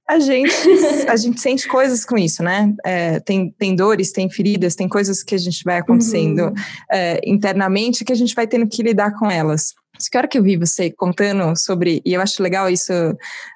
a 0.07 0.19
gente, 0.19 0.53
a 1.09 1.17
gente 1.17 1.41
sente 1.41 1.67
coisas 1.67 2.05
com 2.05 2.17
isso, 2.17 2.41
né? 2.41 2.73
É, 2.85 3.19
tem, 3.19 3.53
tem 3.59 3.75
dores, 3.75 4.13
tem 4.13 4.29
feridas, 4.29 4.75
tem 4.75 4.87
coisas 4.87 5.21
que 5.21 5.35
a 5.35 5.37
gente 5.37 5.61
vai 5.65 5.79
acontecendo 5.79 6.43
uhum. 6.43 6.53
é, 6.89 7.19
internamente 7.25 8.05
que 8.05 8.13
a 8.13 8.15
gente 8.15 8.33
vai 8.33 8.47
tendo 8.47 8.65
que 8.65 8.81
lidar 8.81 9.11
com 9.19 9.29
elas. 9.29 9.73
Que 10.09 10.17
hora 10.17 10.27
que 10.27 10.37
eu 10.37 10.43
vi 10.43 10.57
você 10.57 10.91
contando 10.91 11.55
sobre, 11.57 12.01
e 12.05 12.13
eu 12.13 12.21
acho 12.21 12.41
legal 12.41 12.69
isso 12.69 12.93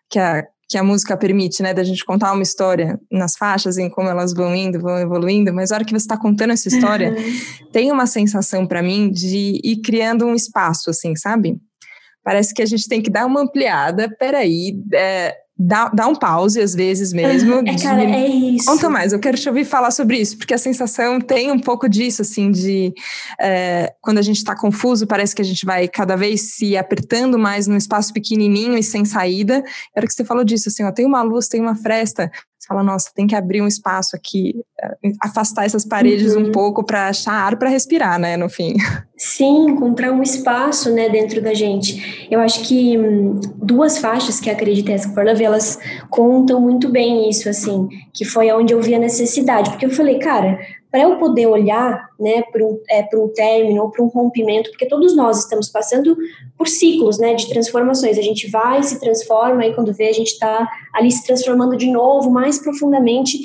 que 0.10 0.20
a, 0.20 0.44
que 0.68 0.78
a 0.78 0.84
música 0.84 1.16
permite, 1.16 1.62
né, 1.62 1.74
da 1.74 1.84
gente 1.84 2.04
contar 2.04 2.34
uma 2.34 2.44
história 2.44 3.00
nas 3.12 3.36
faixas, 3.36 3.78
em 3.78 3.90
como 3.90 4.10
elas 4.10 4.34
vão 4.34 4.56
indo, 4.56 4.80
vão 4.80 4.98
evoluindo, 4.98 5.54
mas 5.54 5.72
a 5.72 5.76
hora 5.76 5.86
que 5.86 5.92
você 5.92 6.06
está 6.06 6.18
contando 6.18 6.54
essa 6.54 6.68
história, 6.68 7.12
uhum. 7.12 7.72
tem 7.72 7.92
uma 7.92 8.08
sensação 8.08 8.66
para 8.66 8.82
mim 8.82 9.12
de 9.12 9.60
ir 9.64 9.82
criando 9.82 10.26
um 10.26 10.34
espaço, 10.34 10.90
assim, 10.90 11.16
sabe? 11.16 11.60
Parece 12.24 12.54
que 12.54 12.62
a 12.62 12.66
gente 12.66 12.88
tem 12.88 13.02
que 13.02 13.12
dar 13.12 13.26
uma 13.28 13.42
ampliada, 13.42 14.10
peraí, 14.18 14.82
é, 14.94 15.36
dá, 15.58 15.90
dá 15.90 16.08
um 16.08 16.16
pause 16.16 16.62
às 16.62 16.74
vezes 16.74 17.14
mesmo. 17.14 17.56
É, 17.68 17.78
cara, 17.82 18.04
é 18.04 18.28
isso. 18.28 18.66
Conta 18.66 18.90
mais, 18.90 19.14
eu 19.14 19.20
quero 19.20 19.38
te 19.38 19.48
ouvir 19.48 19.66
falar 19.66 19.92
sobre 19.92 20.18
isso, 20.18 20.38
porque 20.38 20.54
a 20.54 20.58
sensação 20.58 21.20
tem 21.20 21.52
um 21.52 21.60
pouco 21.60 21.88
disso, 21.88 22.22
assim, 22.22 22.52
de 22.52 22.94
é, 23.40 23.94
quando 24.02 24.18
a 24.18 24.22
gente 24.22 24.38
está 24.38 24.56
confuso, 24.56 25.08
parece 25.08 25.36
que 25.36 25.42
a 25.42 25.46
gente 25.46 25.66
vai 25.66 25.88
cada 25.88 26.16
vez 26.16 26.56
se 26.56 26.76
apertando 26.76 27.40
mais 27.40 27.68
num 27.68 27.78
espaço 27.78 28.14
pequenininho 28.14 28.78
e 28.78 28.84
sem 28.84 29.06
saída. 29.06 29.64
Era 29.96 30.06
que 30.06 30.14
você 30.14 30.26
falou 30.26 30.44
disso, 30.44 30.70
assim, 30.70 30.84
ó, 30.84 30.92
tem 30.92 31.06
uma 31.06 31.22
luz, 31.22 31.48
tem 31.48 31.62
uma 31.62 31.76
fresta, 31.76 32.30
você 32.66 32.68
fala, 32.68 32.84
nossa, 32.84 33.12
tem 33.14 33.28
que 33.28 33.36
abrir 33.36 33.62
um 33.62 33.68
espaço 33.68 34.16
aqui, 34.16 34.56
eh, 34.82 35.12
afastar 35.22 35.66
essas 35.66 35.86
paredes 35.86 36.36
uhum. 36.36 36.48
um 36.48 36.52
pouco 36.52 36.84
para 36.84 37.10
achar 37.10 37.34
ar 37.34 37.58
para 37.58 37.70
respirar, 37.70 38.20
né, 38.20 38.36
no 38.36 38.50
fim. 38.50 38.76
Sim, 39.18 39.70
encontrar 39.70 40.12
um 40.12 40.22
espaço, 40.22 40.92
né, 40.92 41.08
dentro 41.08 41.42
da 41.42 41.54
gente. 41.54 42.28
Eu 42.30 42.42
acho 42.42 42.62
que 42.68 42.98
hum, 42.98 43.40
duas 43.56 43.98
faixas 43.98 44.42
que 44.42 44.50
acredito 44.50 44.92
Ask 44.92 45.14
for 45.14 45.26
Love, 45.26 45.44
elas 45.44 45.80
contam 46.10 46.60
muito 46.60 46.90
bem 46.90 47.30
isso, 47.30 47.48
assim, 47.48 47.88
que 48.14 48.26
foi 48.26 48.52
onde 48.52 48.74
eu 48.74 48.82
vi 48.82 48.94
a 48.94 49.00
necessidade, 49.00 49.70
porque 49.70 49.86
eu 49.86 49.90
falei, 49.90 50.20
cara, 50.20 50.60
para 50.96 51.04
eu 51.04 51.18
poder 51.18 51.46
olhar 51.48 52.10
né, 52.18 52.42
para 52.52 52.66
um, 52.66 52.80
é, 52.90 53.06
um 53.16 53.28
término 53.28 53.84
ou 53.84 53.92
para 53.92 54.04
um 54.04 54.08
rompimento, 54.08 54.70
porque 54.70 54.86
todos 54.86 55.14
nós 55.14 55.40
estamos 55.40 55.70
passando 55.70 56.16
por 56.58 56.68
ciclos 56.68 57.18
né, 57.18 57.34
de 57.34 57.50
transformações. 57.50 58.18
A 58.18 58.22
gente 58.22 58.50
vai, 58.50 58.82
se 58.82 58.98
transforma, 59.00 59.66
e 59.66 59.74
quando 59.74 59.94
vê, 59.94 60.08
a 60.08 60.14
gente 60.14 60.32
está 60.32 60.66
ali 60.94 61.12
se 61.12 61.26
transformando 61.26 61.76
de 61.76 61.92
novo, 61.92 62.32
mais 62.32 62.60
profundamente. 62.60 63.40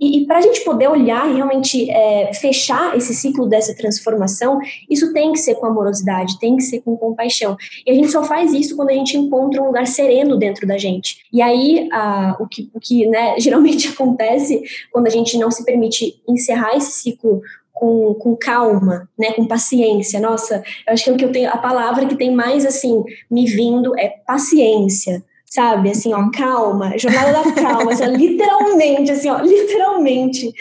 E, 0.00 0.18
e 0.18 0.26
para 0.26 0.38
a 0.38 0.40
gente 0.40 0.64
poder 0.64 0.88
olhar 0.88 1.30
e 1.30 1.34
realmente 1.34 1.90
é, 1.90 2.32
fechar 2.32 2.96
esse 2.96 3.14
ciclo 3.14 3.46
dessa 3.46 3.74
transformação, 3.74 4.58
isso 4.88 5.12
tem 5.12 5.32
que 5.32 5.38
ser 5.38 5.56
com 5.56 5.66
amorosidade, 5.66 6.38
tem 6.38 6.56
que 6.56 6.62
ser 6.62 6.80
com 6.80 6.96
compaixão. 6.96 7.56
E 7.86 7.90
a 7.90 7.94
gente 7.94 8.10
só 8.10 8.24
faz 8.24 8.52
isso 8.54 8.76
quando 8.76 8.90
a 8.90 8.94
gente 8.94 9.16
encontra 9.16 9.62
um 9.62 9.66
lugar 9.66 9.86
sereno 9.86 10.36
dentro 10.38 10.66
da 10.66 10.78
gente. 10.78 11.18
E 11.32 11.42
aí, 11.42 11.88
a, 11.92 12.36
o 12.40 12.46
que, 12.48 12.70
o 12.72 12.80
que 12.80 13.06
né, 13.06 13.34
geralmente 13.38 13.88
acontece 13.88 14.62
quando 14.90 15.06
a 15.06 15.10
gente 15.10 15.36
não 15.36 15.50
se 15.50 15.64
permite 15.64 16.20
encerrar 16.26 16.76
esse 16.76 16.92
ciclo 16.92 17.42
com, 17.80 18.14
com, 18.14 18.36
calma, 18.36 19.08
né, 19.18 19.32
com 19.32 19.46
paciência. 19.46 20.20
Nossa, 20.20 20.62
eu 20.86 20.92
acho 20.92 21.04
que 21.04 21.10
é 21.10 21.12
o 21.12 21.16
que 21.16 21.24
eu 21.24 21.32
tenho, 21.32 21.50
a 21.50 21.56
palavra 21.56 22.06
que 22.06 22.14
tem 22.14 22.30
mais 22.34 22.66
assim 22.66 23.02
me 23.30 23.46
vindo 23.46 23.98
é 23.98 24.08
paciência, 24.08 25.24
sabe? 25.50 25.90
Assim, 25.90 26.14
ó, 26.14 26.30
calma, 26.30 26.96
jornada 26.96 27.32
da 27.32 27.52
calma, 27.52 27.92
assim, 27.92 28.04
ó, 28.04 28.06
literalmente, 28.06 29.10
assim, 29.10 29.28
ó, 29.28 29.40
literalmente. 29.40 30.54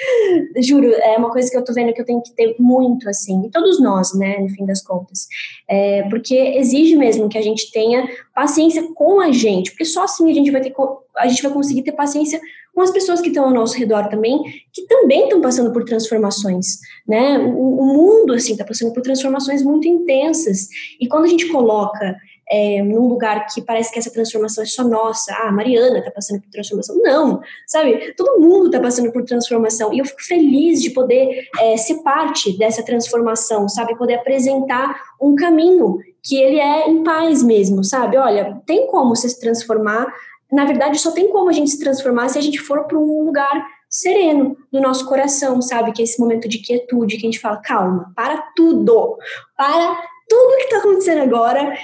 Juro, 0.57 0.91
é 0.91 1.15
uma 1.15 1.29
coisa 1.29 1.49
que 1.49 1.55
eu 1.55 1.63
tô 1.63 1.71
vendo 1.73 1.93
que 1.93 2.01
eu 2.01 2.05
tenho 2.05 2.21
que 2.23 2.31
ter 2.31 2.55
muito, 2.59 3.07
assim, 3.07 3.45
e 3.45 3.51
todos 3.51 3.79
nós, 3.79 4.15
né, 4.15 4.39
no 4.39 4.49
fim 4.49 4.65
das 4.65 4.81
contas. 4.81 5.27
É, 5.69 6.03
porque 6.09 6.35
exige 6.35 6.95
mesmo 6.95 7.29
que 7.29 7.37
a 7.37 7.41
gente 7.41 7.71
tenha 7.71 8.09
paciência 8.33 8.81
com 8.95 9.21
a 9.21 9.31
gente, 9.31 9.69
porque 9.71 9.85
só 9.85 10.03
assim 10.03 10.29
a 10.29 10.33
gente 10.33 10.49
vai 10.49 10.61
ter, 10.61 10.73
a 11.17 11.27
gente 11.27 11.43
vai 11.43 11.53
conseguir 11.53 11.83
ter 11.83 11.91
paciência 11.91 12.41
com 12.73 12.81
as 12.81 12.91
pessoas 12.91 13.21
que 13.21 13.27
estão 13.27 13.45
ao 13.45 13.53
nosso 13.53 13.77
redor 13.77 14.09
também, 14.09 14.41
que 14.73 14.87
também 14.87 15.23
estão 15.23 15.41
passando 15.41 15.71
por 15.71 15.83
transformações, 15.83 16.79
né? 17.07 17.37
O, 17.37 17.81
o 17.81 17.85
mundo, 17.85 18.33
assim, 18.33 18.53
está 18.53 18.63
passando 18.63 18.93
por 18.93 19.03
transformações 19.03 19.61
muito 19.61 19.87
intensas, 19.87 20.67
e 20.99 21.07
quando 21.07 21.25
a 21.25 21.27
gente 21.27 21.47
coloca 21.49 22.15
é, 22.49 22.81
num 22.81 23.07
lugar 23.07 23.45
que 23.45 23.61
parece 23.61 23.91
que 23.91 23.99
essa 23.99 24.11
transformação 24.11 24.63
é 24.63 24.67
só 24.67 24.83
nossa. 24.83 25.31
Ah, 25.33 25.49
a 25.49 25.51
Mariana 25.51 25.99
está 25.99 26.09
passando 26.09 26.41
por 26.41 26.49
transformação. 26.49 26.97
Não, 26.97 27.41
sabe? 27.67 28.13
Todo 28.17 28.41
mundo 28.41 28.65
está 28.65 28.79
passando 28.79 29.11
por 29.11 29.23
transformação. 29.23 29.93
E 29.93 29.99
eu 29.99 30.05
fico 30.05 30.23
feliz 30.23 30.81
de 30.81 30.89
poder 30.89 31.47
é, 31.59 31.77
ser 31.77 32.01
parte 32.01 32.57
dessa 32.57 32.83
transformação, 32.83 33.69
sabe? 33.69 33.95
Poder 33.95 34.15
apresentar 34.15 34.99
um 35.21 35.35
caminho 35.35 35.99
que 36.23 36.37
ele 36.37 36.59
é 36.59 36.89
em 36.89 37.03
paz 37.03 37.43
mesmo, 37.43 37.83
sabe? 37.83 38.17
Olha, 38.17 38.59
tem 38.65 38.87
como 38.87 39.15
você 39.15 39.29
se 39.29 39.39
transformar. 39.39 40.11
Na 40.51 40.65
verdade, 40.65 40.97
só 40.97 41.11
tem 41.11 41.29
como 41.29 41.49
a 41.49 41.53
gente 41.53 41.69
se 41.69 41.79
transformar 41.79 42.29
se 42.29 42.39
a 42.39 42.41
gente 42.41 42.59
for 42.59 42.85
para 42.85 42.97
um 42.97 43.25
lugar 43.25 43.63
sereno 43.87 44.57
do 44.71 44.81
nosso 44.81 45.07
coração, 45.07 45.61
sabe? 45.61 45.91
Que 45.91 46.01
é 46.01 46.05
esse 46.05 46.19
momento 46.19 46.49
de 46.49 46.57
quietude, 46.59 47.17
que 47.17 47.27
a 47.27 47.29
gente 47.29 47.39
fala, 47.39 47.57
calma, 47.57 48.11
para 48.15 48.37
tudo, 48.55 49.17
para 49.55 50.01
tudo 50.27 50.57
que 50.57 50.63
está 50.63 50.77
acontecendo 50.77 51.21
agora 51.21 51.75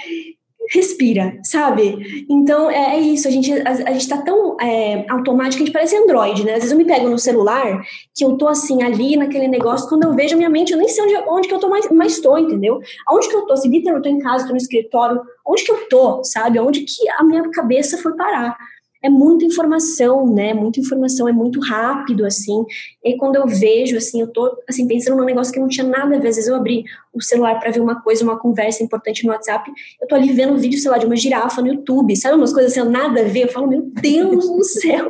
respira, 0.70 1.38
sabe? 1.42 2.26
Então 2.28 2.70
é, 2.70 2.96
é, 2.96 3.00
isso, 3.00 3.28
a 3.28 3.30
gente, 3.30 3.52
a, 3.52 3.70
a 3.70 3.92
gente 3.92 4.08
tá 4.08 4.18
tão 4.18 4.56
é, 4.60 5.04
automático, 5.08 5.62
a 5.62 5.66
gente 5.66 5.72
parece 5.72 5.96
Android, 5.96 6.44
né? 6.44 6.52
Às 6.52 6.58
vezes 6.58 6.72
eu 6.72 6.78
me 6.78 6.84
pego 6.84 7.08
no 7.08 7.18
celular, 7.18 7.82
que 8.14 8.24
eu 8.24 8.36
tô 8.36 8.48
assim, 8.48 8.82
ali 8.82 9.16
naquele 9.16 9.48
negócio, 9.48 9.88
quando 9.88 10.04
eu 10.04 10.14
vejo 10.14 10.36
minha 10.36 10.50
mente, 10.50 10.72
eu 10.72 10.78
nem 10.78 10.88
sei 10.88 11.04
onde, 11.04 11.16
onde 11.28 11.48
que 11.48 11.54
eu 11.54 11.60
tô 11.60 11.68
mais, 11.68 11.88
mais 11.90 12.20
tô, 12.20 12.36
entendeu? 12.36 12.80
Aonde 13.06 13.28
que 13.28 13.36
eu 13.36 13.46
tô? 13.46 13.56
Se 13.56 13.68
literalmente 13.68 14.08
eu 14.08 14.12
tô 14.12 14.18
em 14.18 14.22
casa, 14.22 14.46
tô 14.46 14.52
no 14.52 14.56
escritório, 14.56 15.20
onde 15.46 15.64
que 15.64 15.72
eu 15.72 15.88
tô, 15.88 16.24
sabe? 16.24 16.58
Onde 16.58 16.80
que 16.80 17.08
a 17.10 17.22
minha 17.22 17.48
cabeça 17.50 17.98
foi 17.98 18.14
parar? 18.16 18.56
É 19.02 19.08
muita 19.08 19.44
informação, 19.44 20.32
né? 20.32 20.52
Muita 20.54 20.80
informação, 20.80 21.28
é 21.28 21.32
muito 21.32 21.60
rápido, 21.60 22.24
assim. 22.24 22.64
E 23.04 23.16
quando 23.16 23.36
eu 23.36 23.46
vejo, 23.46 23.96
assim, 23.96 24.20
eu 24.20 24.28
tô, 24.28 24.56
assim, 24.68 24.86
pensando 24.86 25.16
num 25.16 25.24
negócio 25.24 25.52
que 25.52 25.60
não 25.60 25.68
tinha 25.68 25.86
nada 25.86 26.16
a 26.16 26.18
ver. 26.18 26.28
Às 26.28 26.36
vezes 26.36 26.48
eu 26.48 26.56
abri 26.56 26.84
o 27.12 27.22
celular 27.22 27.58
para 27.58 27.70
ver 27.70 27.80
uma 27.80 28.00
coisa, 28.02 28.22
uma 28.22 28.38
conversa 28.38 28.82
importante 28.82 29.24
no 29.24 29.32
WhatsApp, 29.32 29.70
eu 30.00 30.06
tô 30.06 30.14
ali 30.14 30.32
vendo 30.32 30.52
um 30.52 30.58
vídeo, 30.58 30.78
sei 30.78 30.90
lá, 30.90 30.98
de 30.98 31.06
uma 31.06 31.16
girafa 31.16 31.62
no 31.62 31.68
YouTube, 31.68 32.14
sabe? 32.16 32.36
Umas 32.36 32.52
coisas 32.52 32.76
assim, 32.76 32.88
nada 32.88 33.20
a 33.20 33.24
ver. 33.24 33.44
Eu 33.44 33.48
falo, 33.48 33.68
meu 33.68 33.82
Deus 33.82 34.48
do 34.48 34.62
céu! 34.62 35.08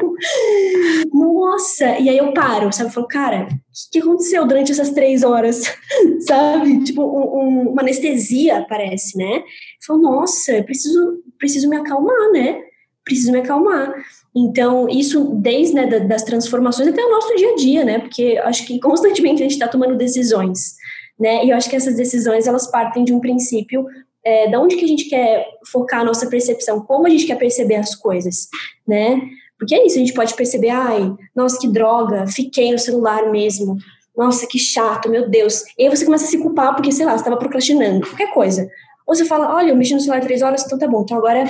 Nossa! 1.12 1.98
E 1.98 2.08
aí 2.08 2.18
eu 2.18 2.32
paro, 2.32 2.72
sabe? 2.72 2.90
Eu 2.90 2.94
falo, 2.94 3.08
cara, 3.08 3.48
o 3.50 3.90
que, 3.90 3.98
aconteceu 3.98 4.46
durante 4.46 4.72
essas 4.72 4.90
três 4.90 5.22
horas? 5.22 5.62
sabe? 6.26 6.84
Tipo, 6.84 7.02
um, 7.02 7.40
um, 7.40 7.70
uma 7.70 7.82
anestesia, 7.82 8.64
parece, 8.68 9.16
né? 9.18 9.38
Eu 9.38 9.42
falo, 9.86 10.00
nossa, 10.00 10.52
eu 10.52 10.64
preciso, 10.64 11.22
preciso 11.38 11.68
me 11.68 11.76
acalmar, 11.76 12.30
né? 12.32 12.65
Preciso 13.06 13.32
me 13.32 13.38
acalmar. 13.38 13.94
Então, 14.34 14.86
isso 14.86 15.36
desde 15.36 15.74
né, 15.74 15.86
das 16.00 16.24
transformações 16.24 16.88
até 16.88 17.02
o 17.02 17.10
nosso 17.10 17.34
dia 17.36 17.52
a 17.52 17.54
dia, 17.54 17.84
né? 17.84 17.98
Porque 18.00 18.36
acho 18.44 18.66
que 18.66 18.78
constantemente 18.78 19.40
a 19.40 19.44
gente 19.44 19.52
está 19.52 19.66
tomando 19.66 19.96
decisões, 19.96 20.74
né? 21.18 21.42
E 21.44 21.50
eu 21.50 21.56
acho 21.56 21.70
que 21.70 21.76
essas 21.76 21.96
decisões, 21.96 22.46
elas 22.46 22.66
partem 22.66 23.04
de 23.04 23.14
um 23.14 23.20
princípio 23.20 23.86
é, 24.22 24.50
da 24.50 24.60
onde 24.60 24.76
que 24.76 24.84
a 24.84 24.88
gente 24.88 25.08
quer 25.08 25.46
focar 25.70 26.00
a 26.00 26.04
nossa 26.04 26.26
percepção, 26.26 26.80
como 26.80 27.06
a 27.06 27.10
gente 27.10 27.26
quer 27.26 27.36
perceber 27.36 27.76
as 27.76 27.94
coisas, 27.94 28.48
né? 28.86 29.22
Porque 29.56 29.74
é 29.74 29.86
isso, 29.86 29.96
a 29.96 30.00
gente 30.00 30.12
pode 30.12 30.34
perceber, 30.34 30.68
ai, 30.68 31.14
nossa, 31.34 31.58
que 31.58 31.68
droga, 31.68 32.26
fiquei 32.26 32.70
no 32.72 32.78
celular 32.78 33.30
mesmo, 33.30 33.78
nossa, 34.14 34.46
que 34.46 34.58
chato, 34.58 35.08
meu 35.08 35.30
Deus. 35.30 35.62
E 35.78 35.84
aí 35.84 35.88
você 35.88 36.04
começa 36.04 36.24
a 36.24 36.28
se 36.28 36.38
culpar 36.38 36.74
porque, 36.74 36.92
sei 36.92 37.06
lá, 37.06 37.12
você 37.12 37.18
estava 37.18 37.38
procrastinando, 37.38 38.06
qualquer 38.06 38.32
coisa. 38.34 38.68
Ou 39.06 39.14
você 39.14 39.24
fala, 39.24 39.54
olha, 39.54 39.70
eu 39.70 39.76
mexi 39.76 39.94
no 39.94 40.00
celular 40.00 40.20
três 40.20 40.42
horas, 40.42 40.64
então 40.64 40.78
tá 40.78 40.88
bom, 40.88 41.02
então 41.02 41.16
agora 41.16 41.46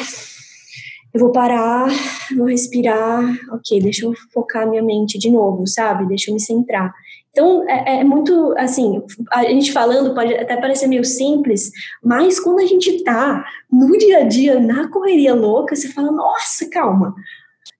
eu 1.16 1.20
vou 1.20 1.32
parar, 1.32 1.88
vou 2.36 2.46
respirar, 2.46 3.24
ok, 3.50 3.80
deixa 3.80 4.04
eu 4.04 4.12
focar 4.34 4.68
minha 4.68 4.82
mente 4.82 5.18
de 5.18 5.30
novo, 5.30 5.66
sabe? 5.66 6.06
Deixa 6.06 6.30
eu 6.30 6.34
me 6.34 6.40
centrar. 6.40 6.92
Então, 7.30 7.66
é, 7.68 8.00
é, 8.00 8.04
muito, 8.04 8.54
assim, 8.58 9.02
a 9.32 9.42
gente 9.44 9.72
falando 9.72 10.14
pode 10.14 10.34
até 10.34 10.56
parecer 10.56 10.86
meio 10.86 11.04
simples, 11.04 11.70
mas 12.04 12.38
quando 12.38 12.60
a 12.60 12.66
gente 12.66 13.02
tá 13.02 13.44
no 13.72 13.96
dia 13.96 14.18
a 14.18 14.22
dia, 14.24 14.60
na 14.60 14.90
correria 14.90 15.34
louca, 15.34 15.74
você 15.74 15.88
fala, 15.88 16.12
nossa, 16.12 16.68
calma, 16.68 17.14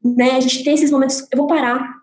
né? 0.02 0.32
A 0.32 0.40
gente 0.40 0.64
tem 0.64 0.72
esses 0.72 0.90
momentos, 0.90 1.26
eu 1.30 1.36
vou 1.36 1.46
parar, 1.46 1.94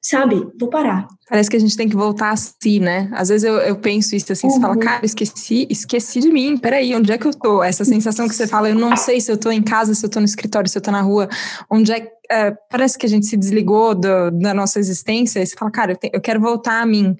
sabe? 0.00 0.46
Vou 0.58 0.68
parar. 0.68 1.06
Parece 1.28 1.50
que 1.50 1.56
a 1.56 1.60
gente 1.60 1.76
tem 1.76 1.88
que 1.88 1.96
voltar 1.96 2.30
a 2.30 2.36
si, 2.36 2.80
né? 2.80 3.10
Às 3.12 3.28
vezes 3.28 3.44
eu, 3.44 3.56
eu 3.58 3.76
penso 3.76 4.16
isso 4.16 4.32
assim, 4.32 4.46
uhum. 4.46 4.52
você 4.54 4.60
fala, 4.60 4.74
uhum. 4.74 4.80
cara, 4.80 5.04
esqueci, 5.04 5.66
esqueci 5.68 6.20
de 6.20 6.32
mim, 6.32 6.56
peraí, 6.56 6.94
onde 6.94 7.12
é 7.12 7.18
que 7.18 7.26
eu 7.26 7.34
tô? 7.34 7.62
Essa 7.62 7.84
sensação 7.84 8.28
que 8.28 8.34
você 8.34 8.46
fala, 8.46 8.70
eu 8.70 8.74
não 8.74 8.96
sei 8.96 9.20
se 9.20 9.30
eu 9.30 9.36
tô 9.36 9.50
em 9.50 9.62
casa, 9.62 9.94
se 9.94 10.04
eu 10.04 10.10
tô 10.10 10.20
no 10.20 10.26
escritório, 10.26 10.68
se 10.68 10.78
eu 10.78 10.82
tô 10.82 10.90
na 10.90 11.02
rua, 11.02 11.28
onde 11.70 11.92
é 11.92 12.18
é, 12.30 12.50
parece 12.70 12.98
que 12.98 13.06
a 13.06 13.08
gente 13.08 13.26
se 13.26 13.36
desligou 13.36 13.94
do, 13.94 14.30
da 14.30 14.52
nossa 14.52 14.78
existência 14.78 15.40
e 15.40 15.46
você 15.46 15.56
fala, 15.56 15.70
cara, 15.70 15.92
eu, 15.92 15.96
te, 15.96 16.10
eu, 16.12 16.20
quero 16.20 16.40
voltar 16.40 16.82
a 16.82 16.86
mim. 16.86 17.16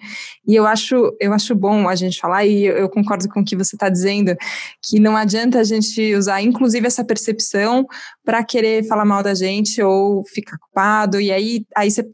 E 0.47 0.55
eu 0.55 0.67
acho, 0.67 1.17
eu 1.19 1.33
acho 1.33 1.55
bom 1.55 1.89
a 1.89 1.95
gente 1.95 2.21
falar, 2.21 2.45
e 2.45 2.67
eu, 2.67 2.77
eu 2.77 2.89
concordo 2.89 3.29
com 3.29 3.41
o 3.41 3.45
que 3.45 3.57
você 3.57 3.75
está 3.75 3.89
dizendo, 3.89 4.37
que 4.83 5.01
não 5.01 5.17
adianta 5.17 5.61
a 5.61 5.65
gente 5.65 6.15
usar, 6.15 6.43
inclusive, 6.43 6.87
essa 6.87 7.05
percepção 7.05 7.87
para 8.25 8.45
querer 8.45 8.87
falar 8.87 9.05
mal 9.05 9.23
da 9.23 9.35
gente 9.35 9.83
ou 9.83 10.25
ficar 10.27 10.59
culpado, 10.59 11.21
e 11.21 11.33
aí, 11.33 11.65
aí 11.75 11.91
você 11.91 12.07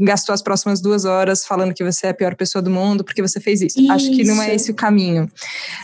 gastou 0.00 0.32
as 0.32 0.42
próximas 0.42 0.80
duas 0.80 1.04
horas 1.04 1.44
falando 1.44 1.74
que 1.74 1.84
você 1.84 2.06
é 2.06 2.10
a 2.10 2.14
pior 2.14 2.34
pessoa 2.34 2.62
do 2.62 2.70
mundo 2.70 3.04
porque 3.04 3.22
você 3.22 3.40
fez 3.40 3.60
isso. 3.60 3.80
isso. 3.80 3.92
Acho 3.92 4.10
que 4.10 4.24
não 4.24 4.42
é 4.42 4.54
esse 4.54 4.70
o 4.70 4.74
caminho. 4.74 5.28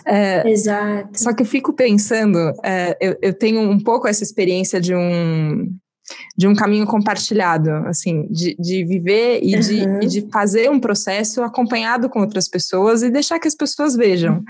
É, 0.07 0.49
Exato. 0.49 1.21
Só 1.21 1.33
que 1.33 1.43
eu 1.43 1.47
fico 1.47 1.73
pensando, 1.73 2.39
é, 2.65 2.97
eu, 3.01 3.17
eu 3.21 3.33
tenho 3.33 3.61
um 3.61 3.79
pouco 3.79 4.09
essa 4.09 4.23
experiência 4.23 4.81
de 4.81 4.95
um 4.95 5.69
de 6.37 6.47
um 6.47 6.55
caminho 6.55 6.87
compartilhado, 6.87 7.71
assim, 7.87 8.27
de, 8.31 8.57
de 8.59 8.85
viver 8.85 9.41
e, 9.43 9.55
uhum. 9.55 9.61
de, 9.61 10.05
e 10.05 10.07
de 10.07 10.29
fazer 10.31 10.71
um 10.71 10.81
processo 10.81 11.43
acompanhado 11.43 12.09
com 12.09 12.21
outras 12.21 12.49
pessoas 12.49 13.03
e 13.03 13.11
deixar 13.11 13.39
que 13.39 13.49
as 13.49 13.55
pessoas 13.55 13.97
vejam. 13.97 14.43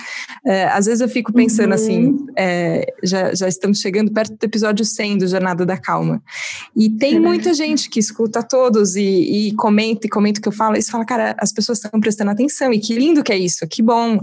É, 0.46 0.64
às 0.68 0.86
vezes 0.86 1.00
eu 1.00 1.08
fico 1.08 1.32
pensando 1.32 1.72
assim, 1.72 2.06
uhum. 2.06 2.14
assim, 2.14 2.26
é, 2.36 2.94
já, 3.02 3.34
já 3.34 3.48
estamos 3.48 3.80
chegando 3.80 4.12
perto 4.12 4.36
do 4.36 4.44
episódio 4.44 4.84
100 4.84 5.18
do 5.18 5.26
Jornada 5.26 5.64
da 5.64 5.76
Calma, 5.76 6.22
e 6.76 6.90
tem 6.90 7.16
uhum. 7.16 7.22
muita 7.22 7.54
gente 7.54 7.88
que 7.88 7.98
escuta 7.98 8.42
todos 8.42 8.96
e, 8.96 9.48
e 9.48 9.54
comenta 9.54 10.06
e 10.06 10.10
comenta 10.10 10.40
o 10.40 10.42
que 10.42 10.48
eu 10.48 10.52
falo, 10.52 10.76
e 10.76 10.82
fala, 10.82 11.04
cara, 11.04 11.36
as 11.38 11.52
pessoas 11.52 11.78
estão 11.78 12.00
prestando 12.00 12.30
atenção, 12.30 12.72
e 12.72 12.78
que 12.78 12.94
lindo 12.94 13.22
que 13.22 13.32
é 13.32 13.38
isso, 13.38 13.66
que 13.66 13.82
bom. 13.82 14.20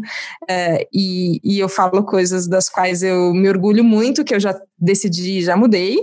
É, 0.49 0.87
e, 0.93 1.39
e 1.43 1.59
eu 1.59 1.69
falo 1.69 2.03
coisas 2.03 2.47
das 2.47 2.69
quais 2.69 3.03
eu 3.03 3.33
me 3.33 3.49
orgulho 3.49 3.83
muito, 3.83 4.23
que 4.23 4.33
eu 4.33 4.39
já 4.39 4.55
decidi, 4.77 5.41
já 5.41 5.55
mudei, 5.55 5.97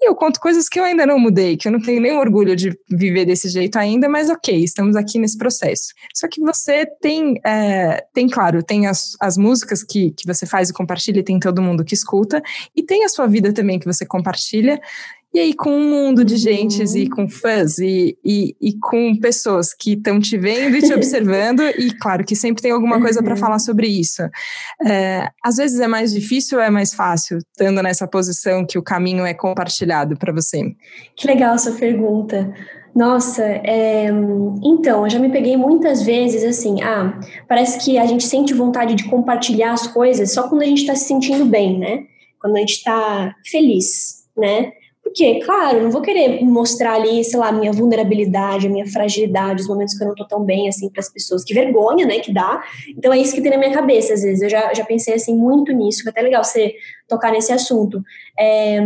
e 0.00 0.08
eu 0.08 0.14
conto 0.14 0.40
coisas 0.40 0.68
que 0.68 0.78
eu 0.78 0.84
ainda 0.84 1.06
não 1.06 1.18
mudei, 1.18 1.56
que 1.56 1.68
eu 1.68 1.72
não 1.72 1.80
tenho 1.80 2.02
nem 2.02 2.12
orgulho 2.12 2.54
de 2.54 2.76
viver 2.90 3.24
desse 3.24 3.48
jeito 3.48 3.78
ainda, 3.78 4.08
mas 4.08 4.28
ok, 4.28 4.62
estamos 4.62 4.94
aqui 4.94 5.18
nesse 5.18 5.38
processo. 5.38 5.94
Só 6.14 6.28
que 6.28 6.40
você 6.40 6.84
tem, 7.00 7.40
é, 7.44 8.04
tem 8.12 8.28
claro, 8.28 8.62
tem 8.62 8.86
as, 8.86 9.16
as 9.20 9.38
músicas 9.38 9.82
que, 9.82 10.10
que 10.10 10.26
você 10.26 10.44
faz 10.44 10.68
e 10.68 10.72
compartilha, 10.72 11.20
e 11.20 11.24
tem 11.24 11.38
todo 11.38 11.62
mundo 11.62 11.84
que 11.84 11.94
escuta, 11.94 12.42
e 12.74 12.82
tem 12.82 13.04
a 13.04 13.08
sua 13.08 13.26
vida 13.26 13.52
também 13.52 13.78
que 13.78 13.86
você 13.86 14.04
compartilha, 14.04 14.78
e 15.36 15.38
aí, 15.38 15.52
com 15.52 15.68
um 15.68 15.90
mundo 15.90 16.24
de 16.24 16.34
gentes 16.34 16.92
uhum. 16.92 16.98
e 16.98 17.10
com 17.10 17.28
fãs 17.28 17.76
e, 17.78 18.16
e, 18.24 18.56
e 18.58 18.72
com 18.78 19.14
pessoas 19.20 19.74
que 19.74 19.92
estão 19.92 20.18
te 20.18 20.38
vendo 20.38 20.76
e 20.76 20.80
te 20.80 20.94
observando, 20.96 21.60
e 21.60 21.92
claro 22.00 22.24
que 22.24 22.34
sempre 22.34 22.62
tem 22.62 22.70
alguma 22.70 22.98
coisa 22.98 23.22
para 23.22 23.34
uhum. 23.34 23.38
falar 23.38 23.58
sobre 23.58 23.86
isso. 23.86 24.22
É, 24.86 25.28
às 25.44 25.56
vezes 25.56 25.78
é 25.78 25.86
mais 25.86 26.14
difícil 26.14 26.56
ou 26.56 26.64
é 26.64 26.70
mais 26.70 26.94
fácil, 26.94 27.36
estando 27.36 27.82
nessa 27.82 28.08
posição 28.08 28.64
que 28.64 28.78
o 28.78 28.82
caminho 28.82 29.26
é 29.26 29.34
compartilhado 29.34 30.16
para 30.16 30.32
você? 30.32 30.74
Que 31.14 31.26
legal 31.26 31.54
essa 31.54 31.72
pergunta. 31.72 32.54
Nossa, 32.94 33.42
é, 33.44 34.06
então, 34.64 35.04
eu 35.04 35.10
já 35.10 35.18
me 35.18 35.28
peguei 35.28 35.54
muitas 35.54 36.02
vezes 36.02 36.42
assim, 36.44 36.80
ah, 36.82 37.20
parece 37.46 37.84
que 37.84 37.98
a 37.98 38.06
gente 38.06 38.24
sente 38.24 38.54
vontade 38.54 38.94
de 38.94 39.04
compartilhar 39.04 39.72
as 39.72 39.86
coisas 39.86 40.32
só 40.32 40.48
quando 40.48 40.62
a 40.62 40.66
gente 40.66 40.80
está 40.80 40.94
se 40.94 41.04
sentindo 41.04 41.44
bem, 41.44 41.78
né? 41.78 42.04
Quando 42.40 42.56
a 42.56 42.60
gente 42.60 42.72
está 42.72 43.34
feliz, 43.44 44.24
né? 44.34 44.72
Porque, 45.16 45.40
claro, 45.40 45.82
não 45.82 45.90
vou 45.90 46.02
querer 46.02 46.44
mostrar 46.44 46.92
ali, 46.92 47.24
sei 47.24 47.40
lá, 47.40 47.50
minha 47.50 47.72
vulnerabilidade, 47.72 48.66
a 48.66 48.70
minha 48.70 48.84
fragilidade, 48.84 49.62
os 49.62 49.66
momentos 49.66 49.96
que 49.96 50.04
eu 50.04 50.08
não 50.08 50.14
tô 50.14 50.26
tão 50.26 50.44
bem, 50.44 50.68
assim, 50.68 50.90
para 50.90 51.00
as 51.00 51.08
pessoas. 51.08 51.42
Que 51.42 51.54
vergonha, 51.54 52.04
né, 52.04 52.18
que 52.18 52.30
dá. 52.30 52.62
Então 52.86 53.10
é 53.10 53.18
isso 53.18 53.34
que 53.34 53.40
tem 53.40 53.50
na 53.50 53.56
minha 53.56 53.72
cabeça, 53.72 54.12
às 54.12 54.20
vezes. 54.20 54.42
Eu 54.42 54.50
já, 54.50 54.74
já 54.74 54.84
pensei, 54.84 55.14
assim, 55.14 55.34
muito 55.34 55.72
nisso. 55.72 56.02
Foi 56.02 56.10
até 56.10 56.20
legal 56.20 56.44
você 56.44 56.74
tocar 57.08 57.32
nesse 57.32 57.50
assunto. 57.50 58.02
É, 58.38 58.78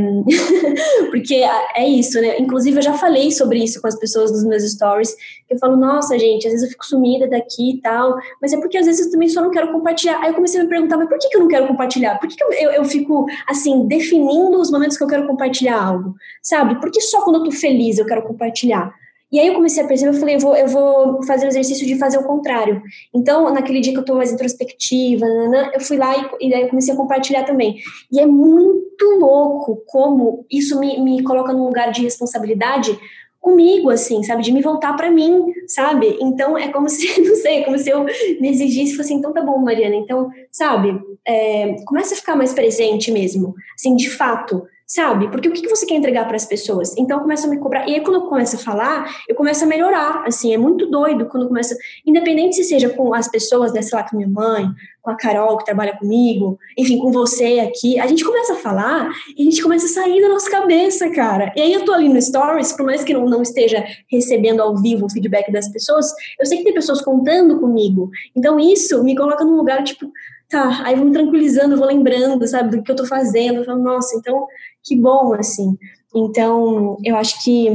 porque 1.10 1.42
é 1.74 1.88
isso, 1.88 2.20
né? 2.20 2.38
Inclusive, 2.38 2.78
eu 2.78 2.82
já 2.82 2.94
falei 2.94 3.32
sobre 3.32 3.58
isso 3.64 3.80
com 3.80 3.88
as 3.88 3.98
pessoas 3.98 4.30
nos 4.30 4.44
meus 4.44 4.62
stories, 4.62 5.16
eu 5.48 5.58
falo, 5.58 5.76
nossa, 5.76 6.16
gente, 6.16 6.46
às 6.46 6.52
vezes 6.52 6.66
eu 6.66 6.70
fico 6.70 6.86
sumida 6.86 7.26
daqui 7.26 7.72
e 7.72 7.80
tal, 7.80 8.16
mas 8.40 8.52
é 8.52 8.60
porque 8.60 8.78
às 8.78 8.86
vezes 8.86 9.06
eu 9.06 9.10
também 9.10 9.28
só 9.28 9.42
não 9.42 9.50
quero 9.50 9.72
compartilhar. 9.72 10.20
Aí 10.20 10.30
eu 10.30 10.34
comecei 10.34 10.60
a 10.60 10.62
me 10.62 10.70
perguntar, 10.70 10.96
mas 10.96 11.08
por 11.08 11.18
que, 11.18 11.28
que 11.28 11.36
eu 11.36 11.40
não 11.40 11.48
quero 11.48 11.66
compartilhar? 11.66 12.18
Por 12.18 12.28
que, 12.28 12.36
que 12.36 12.44
eu, 12.44 12.52
eu, 12.52 12.70
eu 12.70 12.84
fico, 12.84 13.26
assim, 13.48 13.86
definindo 13.88 14.60
os 14.60 14.70
momentos 14.70 14.96
que 14.96 15.02
eu 15.02 15.08
quero 15.08 15.26
compartilhar 15.26 15.82
algo? 15.82 16.14
Sabe? 16.42 16.80
Por 16.80 16.90
que 16.90 17.00
só 17.00 17.22
quando 17.22 17.36
eu 17.36 17.44
tô 17.44 17.52
feliz 17.52 17.98
eu 17.98 18.06
quero 18.06 18.22
compartilhar? 18.22 18.92
E 19.32 19.38
aí 19.38 19.46
eu 19.46 19.54
comecei 19.54 19.82
a 19.82 19.86
perceber, 19.86 20.10
eu 20.10 20.18
falei, 20.18 20.34
eu 20.34 20.40
vou, 20.40 20.56
eu 20.56 20.66
vou 20.66 21.22
fazer 21.22 21.46
o 21.46 21.48
exercício 21.48 21.86
de 21.86 21.96
fazer 21.96 22.18
o 22.18 22.24
contrário. 22.24 22.82
Então, 23.14 23.52
naquele 23.54 23.80
dia 23.80 23.92
que 23.92 23.98
eu 24.00 24.04
tô 24.04 24.16
mais 24.16 24.32
introspectiva, 24.32 25.24
eu 25.72 25.80
fui 25.80 25.96
lá 25.96 26.16
e, 26.16 26.48
e 26.48 26.54
aí 26.54 26.62
eu 26.62 26.68
comecei 26.68 26.92
a 26.92 26.96
compartilhar 26.96 27.44
também. 27.44 27.76
E 28.10 28.18
é 28.18 28.26
muito 28.26 29.04
louco 29.20 29.84
como 29.86 30.44
isso 30.50 30.80
me, 30.80 31.00
me 31.00 31.22
coloca 31.22 31.52
num 31.52 31.64
lugar 31.64 31.92
de 31.92 32.02
responsabilidade 32.02 32.98
comigo, 33.40 33.88
assim, 33.88 34.22
sabe? 34.24 34.42
De 34.42 34.52
me 34.52 34.60
voltar 34.60 34.94
para 34.94 35.10
mim, 35.10 35.46
sabe? 35.66 36.18
Então, 36.20 36.58
é 36.58 36.68
como 36.68 36.88
se, 36.90 37.20
não 37.20 37.36
sei, 37.36 37.64
como 37.64 37.78
se 37.78 37.88
eu 37.88 38.04
me 38.04 38.48
exigisse 38.48 38.94
e 38.94 38.96
fosse, 38.96 39.14
então 39.14 39.32
tá 39.32 39.42
bom, 39.42 39.58
Mariana, 39.58 39.94
então, 39.94 40.28
sabe? 40.50 41.00
É, 41.24 41.76
começa 41.86 42.14
a 42.14 42.16
ficar 42.16 42.34
mais 42.34 42.52
presente 42.52 43.12
mesmo, 43.12 43.54
assim, 43.76 43.94
de 43.94 44.10
fato, 44.10 44.64
sabe? 44.90 45.28
Porque 45.30 45.48
o 45.48 45.52
que, 45.52 45.68
você 45.68 45.86
quer 45.86 45.94
entregar 45.94 46.26
para 46.26 46.34
as 46.34 46.44
pessoas? 46.44 46.96
Então 46.98 47.20
começa 47.20 47.46
a 47.46 47.50
me 47.50 47.58
cobrar. 47.58 47.88
E 47.88 47.94
aí 47.94 48.00
quando 48.00 48.16
eu 48.16 48.22
começo 48.22 48.56
a 48.56 48.58
falar, 48.58 49.08
eu 49.28 49.36
começo 49.36 49.62
a 49.62 49.66
melhorar. 49.66 50.24
Assim, 50.26 50.52
é 50.52 50.58
muito 50.58 50.90
doido 50.90 51.26
quando 51.26 51.46
começa, 51.46 51.76
independente 52.04 52.56
se 52.56 52.64
seja 52.64 52.90
com 52.90 53.14
as 53.14 53.28
pessoas, 53.28 53.72
né, 53.72 53.82
sei 53.82 53.96
lá, 53.96 54.02
com 54.02 54.16
minha 54.16 54.28
mãe, 54.28 54.68
com 55.00 55.10
a 55.12 55.16
Carol 55.16 55.58
que 55.58 55.64
trabalha 55.64 55.96
comigo, 55.96 56.58
enfim, 56.76 56.98
com 56.98 57.12
você 57.12 57.60
aqui, 57.60 58.00
a 58.00 58.06
gente 58.08 58.24
começa 58.24 58.54
a 58.54 58.56
falar 58.56 59.08
e 59.36 59.42
a 59.42 59.44
gente 59.44 59.62
começa 59.62 59.86
a 59.86 59.88
sair 59.88 60.20
da 60.20 60.28
nossa 60.28 60.50
cabeça, 60.50 61.08
cara. 61.10 61.52
E 61.54 61.60
aí 61.62 61.72
eu 61.72 61.84
tô 61.84 61.92
ali 61.92 62.08
no 62.08 62.20
Stories, 62.20 62.72
por 62.72 62.84
mais 62.84 63.04
que 63.04 63.14
não, 63.14 63.26
não 63.26 63.42
esteja 63.42 63.84
recebendo 64.10 64.60
ao 64.60 64.76
vivo 64.76 65.06
o 65.06 65.10
feedback 65.10 65.52
das 65.52 65.68
pessoas, 65.68 66.12
eu 66.38 66.44
sei 66.44 66.58
que 66.58 66.64
tem 66.64 66.74
pessoas 66.74 67.00
contando 67.00 67.60
comigo. 67.60 68.10
Então 68.34 68.58
isso 68.58 69.04
me 69.04 69.14
coloca 69.14 69.44
num 69.44 69.54
lugar 69.54 69.84
tipo, 69.84 70.10
tá, 70.50 70.82
aí 70.84 70.96
vou 70.96 71.04
me 71.04 71.12
tranquilizando, 71.12 71.76
vou 71.76 71.86
lembrando, 71.86 72.46
sabe, 72.46 72.76
do 72.76 72.82
que 72.82 72.90
eu 72.90 72.96
tô 72.96 73.06
fazendo, 73.06 73.58
eu 73.58 73.64
falo, 73.64 73.80
nossa, 73.80 74.16
então 74.16 74.48
que 74.84 74.96
bom, 74.96 75.34
assim. 75.34 75.76
Então, 76.14 76.96
eu 77.04 77.14
acho 77.14 77.42
que 77.44 77.68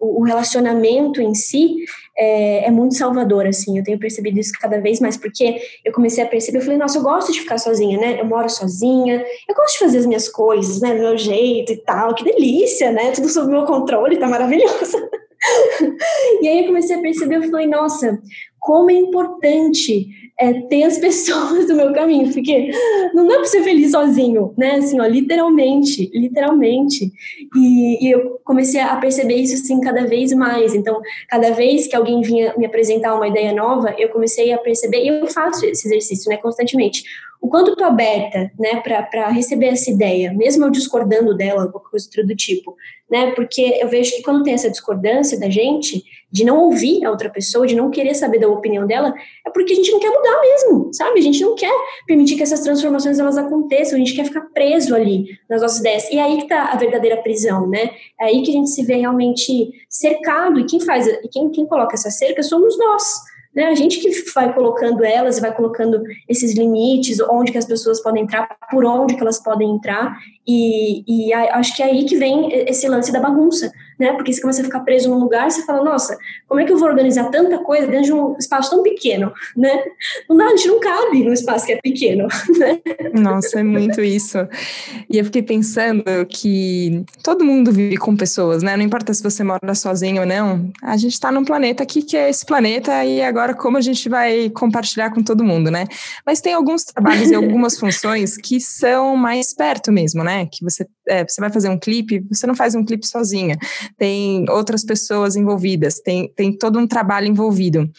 o 0.00 0.22
relacionamento 0.22 1.20
em 1.20 1.34
si 1.34 1.76
é, 2.16 2.66
é, 2.66 2.70
muito 2.70 2.94
salvador, 2.94 3.46
assim. 3.46 3.76
Eu 3.76 3.84
tenho 3.84 3.98
percebido 3.98 4.38
isso 4.38 4.52
cada 4.58 4.80
vez 4.80 4.98
mais, 4.98 5.16
porque 5.16 5.60
eu 5.84 5.92
comecei 5.92 6.24
a 6.24 6.26
perceber, 6.26 6.58
eu 6.58 6.62
falei, 6.62 6.78
nossa, 6.78 6.98
eu 6.98 7.02
gosto 7.02 7.32
de 7.32 7.40
ficar 7.40 7.58
sozinha, 7.58 7.98
né? 7.98 8.20
Eu 8.20 8.24
moro 8.24 8.48
sozinha, 8.48 9.24
eu 9.48 9.54
gosto 9.54 9.74
de 9.74 9.78
fazer 9.80 9.98
as 9.98 10.06
minhas 10.06 10.28
coisas, 10.28 10.80
né? 10.80 10.94
Do 10.94 11.00
meu 11.00 11.18
jeito 11.18 11.72
e 11.72 11.76
tal, 11.76 12.14
que 12.14 12.24
delícia, 12.24 12.90
né? 12.92 13.10
Tudo 13.12 13.28
sob 13.28 13.50
meu 13.50 13.64
controle, 13.64 14.18
tá 14.18 14.26
maravilhoso. 14.26 14.96
e 16.40 16.48
aí 16.48 16.60
eu 16.60 16.66
comecei 16.66 16.96
a 16.96 17.00
perceber, 17.00 17.36
eu 17.36 17.50
falei, 17.50 17.66
nossa, 17.66 18.18
como 18.62 18.92
é 18.92 18.94
importante 18.94 20.06
é, 20.38 20.52
ter 20.62 20.84
as 20.84 20.96
pessoas 20.98 21.66
do 21.66 21.74
meu 21.74 21.92
caminho, 21.92 22.32
porque 22.32 22.70
não 23.12 23.26
dá 23.26 23.34
para 23.34 23.44
ser 23.44 23.62
feliz 23.62 23.90
sozinho, 23.90 24.54
né? 24.56 24.76
Assim, 24.76 25.00
ó, 25.00 25.04
literalmente, 25.04 26.08
literalmente. 26.14 27.12
E, 27.56 28.06
e, 28.06 28.10
eu 28.10 28.40
comecei 28.44 28.80
a 28.80 28.96
perceber 28.96 29.34
isso 29.34 29.54
assim 29.54 29.80
cada 29.80 30.06
vez 30.06 30.32
mais. 30.32 30.74
Então, 30.76 31.00
cada 31.28 31.50
vez 31.50 31.88
que 31.88 31.96
alguém 31.96 32.22
vinha 32.22 32.54
me 32.56 32.64
apresentar 32.64 33.16
uma 33.16 33.26
ideia 33.26 33.52
nova, 33.52 33.94
eu 33.98 34.08
comecei 34.10 34.52
a 34.52 34.58
perceber, 34.58 35.02
e 35.02 35.08
eu 35.08 35.26
faço 35.26 35.66
esse 35.66 35.88
exercício, 35.88 36.30
né, 36.30 36.36
constantemente 36.36 37.02
o 37.42 37.48
quanto 37.48 37.72
eu 37.72 37.76
tô 37.76 37.82
aberta, 37.82 38.52
né, 38.56 38.80
para 39.10 39.28
receber 39.30 39.66
essa 39.66 39.90
ideia, 39.90 40.32
mesmo 40.32 40.64
eu 40.64 40.70
discordando 40.70 41.36
dela, 41.36 41.64
alguma 41.64 41.82
coisa 41.82 42.08
do 42.24 42.36
tipo, 42.36 42.76
né, 43.10 43.32
porque 43.32 43.78
eu 43.80 43.88
vejo 43.88 44.14
que 44.14 44.22
quando 44.22 44.44
tem 44.44 44.54
essa 44.54 44.70
discordância 44.70 45.38
da 45.40 45.50
gente, 45.50 46.04
de 46.32 46.44
não 46.44 46.58
ouvir 46.64 47.04
a 47.04 47.10
outra 47.10 47.28
pessoa, 47.28 47.66
de 47.66 47.76
não 47.76 47.90
querer 47.90 48.14
saber 48.14 48.38
da 48.38 48.48
opinião 48.48 48.86
dela, 48.86 49.14
é 49.46 49.50
porque 49.50 49.74
a 49.74 49.76
gente 49.76 49.92
não 49.92 50.00
quer 50.00 50.10
mudar 50.10 50.40
mesmo, 50.40 50.90
sabe? 50.94 51.18
A 51.18 51.22
gente 51.22 51.42
não 51.42 51.54
quer 51.54 51.72
permitir 52.06 52.36
que 52.36 52.42
essas 52.42 52.60
transformações 52.60 53.18
elas 53.18 53.36
aconteçam, 53.36 53.96
a 53.96 53.98
gente 53.98 54.14
quer 54.14 54.24
ficar 54.24 54.40
preso 54.54 54.94
ali 54.94 55.26
nas 55.48 55.60
nossas 55.60 55.80
ideias. 55.80 56.10
E 56.10 56.16
é 56.16 56.22
aí 56.22 56.38
que 56.38 56.48
tá 56.48 56.72
a 56.72 56.76
verdadeira 56.76 57.18
prisão, 57.18 57.68
né? 57.68 57.90
É 58.18 58.24
aí 58.26 58.42
que 58.42 58.50
a 58.50 58.54
gente 58.54 58.70
se 58.70 58.82
vê 58.82 58.94
realmente 58.94 59.70
cercado, 59.90 60.58
e 60.58 60.64
quem 60.64 60.80
faz, 60.80 61.06
e 61.06 61.28
quem, 61.28 61.50
quem 61.50 61.66
coloca 61.66 61.94
essa 61.94 62.10
cerca 62.10 62.42
somos 62.42 62.78
nós, 62.78 63.04
né? 63.54 63.66
A 63.66 63.74
gente 63.74 64.00
que 64.00 64.10
vai 64.34 64.54
colocando 64.54 65.04
elas, 65.04 65.38
vai 65.38 65.54
colocando 65.54 66.02
esses 66.26 66.56
limites, 66.56 67.20
onde 67.20 67.52
que 67.52 67.58
as 67.58 67.66
pessoas 67.66 68.02
podem 68.02 68.22
entrar, 68.22 68.48
por 68.70 68.86
onde 68.86 69.14
que 69.14 69.20
elas 69.20 69.42
podem 69.42 69.70
entrar, 69.70 70.16
e, 70.46 71.04
e 71.06 71.32
acho 71.34 71.76
que 71.76 71.82
é 71.82 71.86
aí 71.86 72.04
que 72.04 72.16
vem 72.16 72.50
esse 72.66 72.88
lance 72.88 73.12
da 73.12 73.20
bagunça, 73.20 73.70
né? 73.98 74.12
Porque 74.12 74.32
você 74.32 74.40
começa 74.40 74.60
a 74.60 74.64
ficar 74.64 74.80
preso 74.80 75.10
num 75.10 75.18
lugar, 75.18 75.50
você 75.50 75.64
fala, 75.64 75.82
nossa, 75.82 76.16
como 76.48 76.60
é 76.60 76.64
que 76.64 76.72
eu 76.72 76.78
vou 76.78 76.88
organizar 76.88 77.30
tanta 77.30 77.58
coisa 77.58 77.86
dentro 77.86 78.04
de 78.04 78.12
um 78.12 78.36
espaço 78.38 78.70
tão 78.70 78.82
pequeno, 78.82 79.32
né? 79.56 79.82
Não 80.28 80.36
dá, 80.36 80.46
a 80.46 80.50
gente 80.50 80.68
não 80.68 80.80
cabe 80.80 81.24
num 81.24 81.32
espaço 81.32 81.66
que 81.66 81.72
é 81.72 81.80
pequeno, 81.80 82.26
né? 82.58 82.80
Nossa, 83.14 83.60
é 83.60 83.62
muito 83.62 84.00
isso. 84.00 84.38
E 85.08 85.18
eu 85.18 85.24
fiquei 85.24 85.42
pensando 85.42 86.04
que 86.28 87.04
todo 87.22 87.44
mundo 87.44 87.72
vive 87.72 87.96
com 87.96 88.16
pessoas, 88.16 88.62
né? 88.62 88.76
Não 88.76 88.84
importa 88.84 89.12
se 89.14 89.22
você 89.22 89.42
mora 89.44 89.74
sozinho 89.74 90.22
ou 90.22 90.26
não, 90.26 90.70
a 90.82 90.96
gente 90.96 91.12
está 91.12 91.30
num 91.30 91.44
planeta 91.44 91.82
aqui 91.82 92.02
que 92.02 92.16
é 92.16 92.28
esse 92.28 92.44
planeta 92.44 93.04
e 93.04 93.22
agora 93.22 93.54
como 93.54 93.76
a 93.76 93.80
gente 93.80 94.08
vai 94.08 94.50
compartilhar 94.50 95.10
com 95.10 95.22
todo 95.22 95.44
mundo, 95.44 95.70
né? 95.70 95.86
Mas 96.26 96.40
tem 96.40 96.54
alguns 96.54 96.84
trabalhos 96.84 97.30
e 97.30 97.34
algumas 97.34 97.78
funções 97.78 98.36
que 98.36 98.60
são 98.60 99.16
mais 99.16 99.54
perto 99.54 99.92
mesmo, 99.92 100.24
né? 100.24 100.46
Que 100.46 100.64
você, 100.64 100.86
é, 101.08 101.24
você 101.26 101.40
vai 101.40 101.50
fazer 101.50 101.68
um 101.68 101.78
clipe, 101.78 102.24
você 102.30 102.46
não 102.46 102.54
faz 102.54 102.74
um 102.74 102.84
clipe 102.84 103.06
sozinha 103.06 103.56
tem 103.96 104.44
outras 104.50 104.84
pessoas 104.84 105.36
envolvidas, 105.36 106.00
tem, 106.00 106.32
tem 106.34 106.56
todo 106.56 106.78
um 106.78 106.86
trabalho 106.86 107.26
envolvido. 107.26 107.90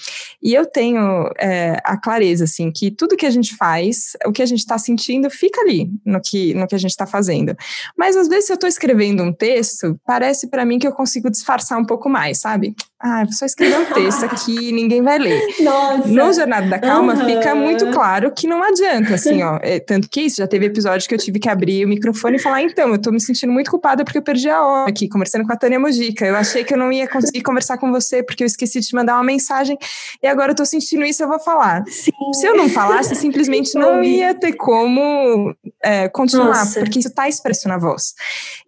E 0.42 0.54
eu 0.54 0.66
tenho 0.66 1.30
é, 1.40 1.78
a 1.84 1.98
clareza, 1.98 2.44
assim, 2.44 2.72
que 2.72 2.92
tudo 2.92 3.18
que 3.18 3.26
a 3.26 3.30
gente 3.30 3.56
faz, 3.56 4.14
o 4.26 4.32
que 4.32 4.42
a 4.42 4.46
gente 4.46 4.60
está 4.60 4.78
sentindo, 4.78 5.30
fica 5.30 5.62
ali 5.62 5.90
no 6.06 6.20
que, 6.22 6.54
no 6.54 6.68
que 6.68 6.76
a 6.76 6.78
gente 6.78 6.92
está 6.92 7.06
fazendo. 7.06 7.56
Mas 7.98 8.16
às 8.16 8.28
vezes, 8.28 8.46
se 8.46 8.52
eu 8.52 8.56
estou 8.56 8.70
escrevendo 8.70 9.24
um 9.24 9.34
texto, 9.34 10.00
parece 10.06 10.48
para 10.48 10.66
mim 10.66 10.80
que 10.80 10.88
eu 10.88 10.94
consigo 10.94 11.30
disfarçar 11.30 11.80
um 11.80 11.86
pouco 11.86 12.10
mais, 12.10 12.40
sabe? 12.40 12.76
Ah, 13.06 13.26
vou 13.26 13.34
só 13.34 13.46
escrever 13.46 13.80
um 13.80 13.86
texto 13.86 14.24
aqui 14.24 14.72
ninguém 14.72 15.02
vai 15.02 15.20
ler. 15.20 15.42
Nossa. 15.60 16.08
No 16.08 16.32
Jornada 16.32 16.68
da 16.68 16.80
Calma 16.80 17.14
uhum. 17.14 17.26
fica 17.26 17.54
muito 17.54 17.92
claro 17.92 18.32
que 18.32 18.48
não 18.48 18.64
adianta, 18.64 19.16
assim, 19.16 19.44
ó. 19.44 19.60
É, 19.62 19.78
tanto 19.78 20.10
que 20.10 20.22
isso, 20.22 20.38
já 20.38 20.48
teve 20.48 20.68
episódio 20.68 21.06
que 21.06 21.14
eu 21.14 21.20
tive 21.20 21.38
que 21.38 21.50
abrir 21.50 21.86
o 21.86 21.90
microfone 21.90 22.38
e 22.38 22.40
falar, 22.40 22.62
então, 22.62 22.94
eu 22.94 22.98
tô 23.02 23.12
me 23.12 23.20
sentindo 23.20 23.52
muito 23.52 23.70
culpada 23.70 24.06
porque 24.06 24.18
eu 24.18 24.22
perdi 24.22 24.50
a 24.50 24.64
hora 24.64 24.90
aqui, 24.90 25.10
conversando 25.10 25.46
com 25.46 25.52
a 25.52 25.58
Tânia 25.58 25.78
Mojica. 25.78 26.26
Eu 26.26 26.38
achei 26.38 26.64
que 26.64 26.74
eu 26.74 26.78
não 26.78 26.94
ia 26.94 27.06
conseguir 27.06 27.42
conversar 27.42 27.78
com 27.78 27.92
você 27.92 28.24
porque 28.24 28.44
eu 28.44 28.48
esqueci 28.48 28.80
de 28.80 28.88
te 28.88 28.96
mandar 28.96 29.16
uma 29.16 29.24
mensagem 29.24 29.78
e 30.22 30.28
agora 30.28 30.54
eu 30.54 30.56
tô 30.56 30.66
sentindo 30.66 31.04
isso, 31.04 31.22
eu 31.22 31.28
vou 31.28 31.42
falar. 31.42 31.84
Sim. 31.88 32.12
Se 32.34 32.46
eu 32.46 32.56
não 32.56 32.70
falasse, 32.70 33.16
simplesmente 33.16 33.78
não 33.78 34.00
ia 34.04 34.34
ter 34.34 34.54
como 34.54 35.54
é, 35.84 36.08
continuar, 36.08 36.60
Nossa. 36.60 36.80
porque 36.80 37.00
isso 37.00 37.14
tá 37.14 37.28
expresso 37.28 37.68
na 37.68 37.78
voz. 37.78 38.14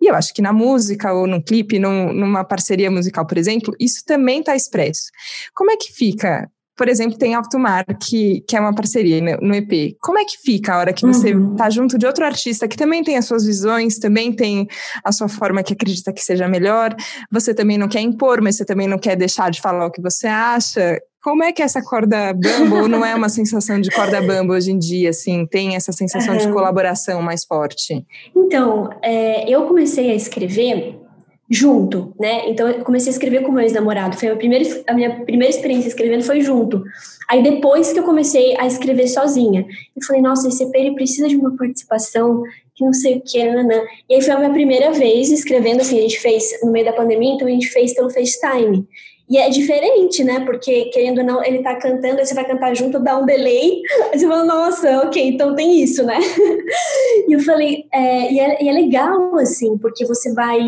E 0.01 0.07
eu 0.07 0.15
acho 0.15 0.33
que 0.33 0.41
na 0.41 0.51
música 0.51 1.13
ou 1.13 1.25
num 1.25 1.41
clipe, 1.41 1.79
num, 1.79 2.11
numa 2.11 2.43
parceria 2.43 2.91
musical, 2.91 3.25
por 3.25 3.37
exemplo, 3.37 3.73
isso 3.79 4.03
também 4.05 4.24
também 4.25 4.39
está 4.39 4.55
expresso. 4.55 5.11
Como 5.53 5.69
é 5.69 5.77
que 5.77 5.93
fica? 5.93 6.49
Por 6.75 6.89
exemplo, 6.89 7.17
tem 7.17 7.35
Alto 7.35 7.57
Mar, 7.57 7.85
que, 8.01 8.43
que 8.45 8.57
é 8.57 8.59
uma 8.59 8.75
parceria 8.75 9.21
no, 9.21 9.47
no 9.47 9.55
EP. 9.55 9.95
Como 10.01 10.17
é 10.17 10.25
que 10.25 10.37
fica 10.43 10.73
a 10.73 10.79
hora 10.79 10.93
que 10.93 11.05
você 11.05 11.29
está 11.29 11.39
uhum. 11.39 11.55
Tá 11.55 11.69
junto 11.69 11.97
de 11.97 12.05
outro 12.05 12.25
artista 12.25 12.67
que 12.67 12.75
também 12.75 13.01
tem 13.01 13.17
as 13.17 13.25
suas 13.25 13.45
visões, 13.45 13.97
também 13.97 14.33
tem 14.33 14.67
a 15.01 15.11
sua 15.11 15.29
forma 15.29 15.63
que 15.63 15.73
acredita 15.73 16.11
que 16.11 16.21
seja 16.21 16.49
melhor? 16.49 16.93
Você 17.31 17.53
também 17.53 17.77
não 17.77 17.87
quer 17.87 18.01
impor, 18.01 18.41
mas 18.41 18.57
você 18.57 18.65
também 18.65 18.87
não 18.87 18.97
quer 18.97 19.15
deixar 19.15 19.49
de 19.51 19.61
falar 19.61 19.85
o 19.85 19.91
que 19.91 20.01
você 20.01 20.27
acha. 20.27 20.99
Como 21.23 21.43
é 21.43 21.53
que 21.53 21.61
é 21.61 21.65
essa 21.65 21.81
corda 21.81 22.33
bamba, 22.33 22.81
ou 22.81 22.87
não 22.89 23.05
é 23.05 23.15
uma 23.15 23.29
sensação 23.29 23.79
de 23.79 23.89
corda 23.89 24.21
bamba 24.21 24.53
hoje 24.53 24.71
em 24.71 24.77
dia, 24.77 25.11
assim, 25.11 25.45
tem 25.45 25.75
essa 25.75 25.93
sensação 25.93 26.33
uhum. 26.33 26.39
de 26.39 26.51
colaboração 26.51 27.21
mais 27.21 27.45
forte? 27.45 28.05
Então, 28.35 28.89
é, 29.01 29.49
eu 29.49 29.65
comecei 29.65 30.11
a 30.11 30.15
escrever 30.15 31.04
junto, 31.49 32.13
né? 32.19 32.49
Então 32.49 32.67
eu 32.67 32.83
comecei 32.83 33.09
a 33.09 33.13
escrever 33.13 33.41
com 33.43 33.51
meu 33.51 33.61
ex-namorado. 33.61 34.17
Foi 34.17 34.29
a, 34.29 34.35
primeira, 34.35 34.83
a 34.87 34.93
minha 34.93 35.23
primeira 35.23 35.53
experiência 35.53 35.87
escrevendo 35.87 36.23
foi 36.23 36.41
junto. 36.41 36.83
Aí 37.29 37.43
depois 37.43 37.93
que 37.93 37.99
eu 37.99 38.03
comecei 38.03 38.57
a 38.57 38.65
escrever 38.65 39.07
sozinha, 39.07 39.65
eu 39.95 40.03
falei, 40.05 40.21
nossa, 40.21 40.47
esse 40.47 40.63
EP 40.63 40.75
ele 40.75 40.95
precisa 40.95 41.27
de 41.27 41.35
uma 41.35 41.55
participação 41.55 42.43
que 42.73 42.83
não 42.83 42.93
sei 42.93 43.17
o 43.17 43.21
que, 43.21 43.43
nanã. 43.43 43.81
E 44.09 44.15
aí 44.15 44.21
foi 44.21 44.33
a 44.33 44.39
minha 44.39 44.51
primeira 44.51 44.91
vez 44.91 45.31
escrevendo, 45.31 45.81
assim, 45.81 45.97
a 45.97 46.01
gente 46.01 46.19
fez 46.19 46.43
no 46.61 46.71
meio 46.71 46.85
da 46.85 46.93
pandemia, 46.93 47.33
então 47.33 47.47
a 47.47 47.51
gente 47.51 47.67
fez 47.67 47.93
pelo 47.93 48.09
FaceTime. 48.09 48.85
E 49.27 49.37
é 49.37 49.49
diferente, 49.49 50.23
né? 50.23 50.41
Porque, 50.45 50.85
querendo 50.85 51.19
ou 51.19 51.23
não, 51.23 51.43
ele 51.43 51.63
tá 51.63 51.75
cantando, 51.75 52.19
aí 52.19 52.25
você 52.25 52.35
vai 52.35 52.45
cantar 52.45 52.75
junto, 52.75 52.99
dá 52.99 53.17
um 53.17 53.25
delay, 53.25 53.81
aí 54.13 54.19
você 54.19 54.27
fala, 54.27 54.45
nossa, 54.45 54.99
ok, 54.99 55.29
então 55.29 55.55
tem 55.55 55.81
isso, 55.81 56.03
né? 56.03 56.19
e 57.27 57.33
eu 57.33 57.39
falei, 57.39 57.85
é, 57.91 58.31
e, 58.31 58.39
é, 58.39 58.63
e 58.63 58.69
é 58.69 58.71
legal, 58.71 59.35
assim, 59.37 59.77
porque 59.79 60.05
você 60.05 60.31
vai 60.33 60.59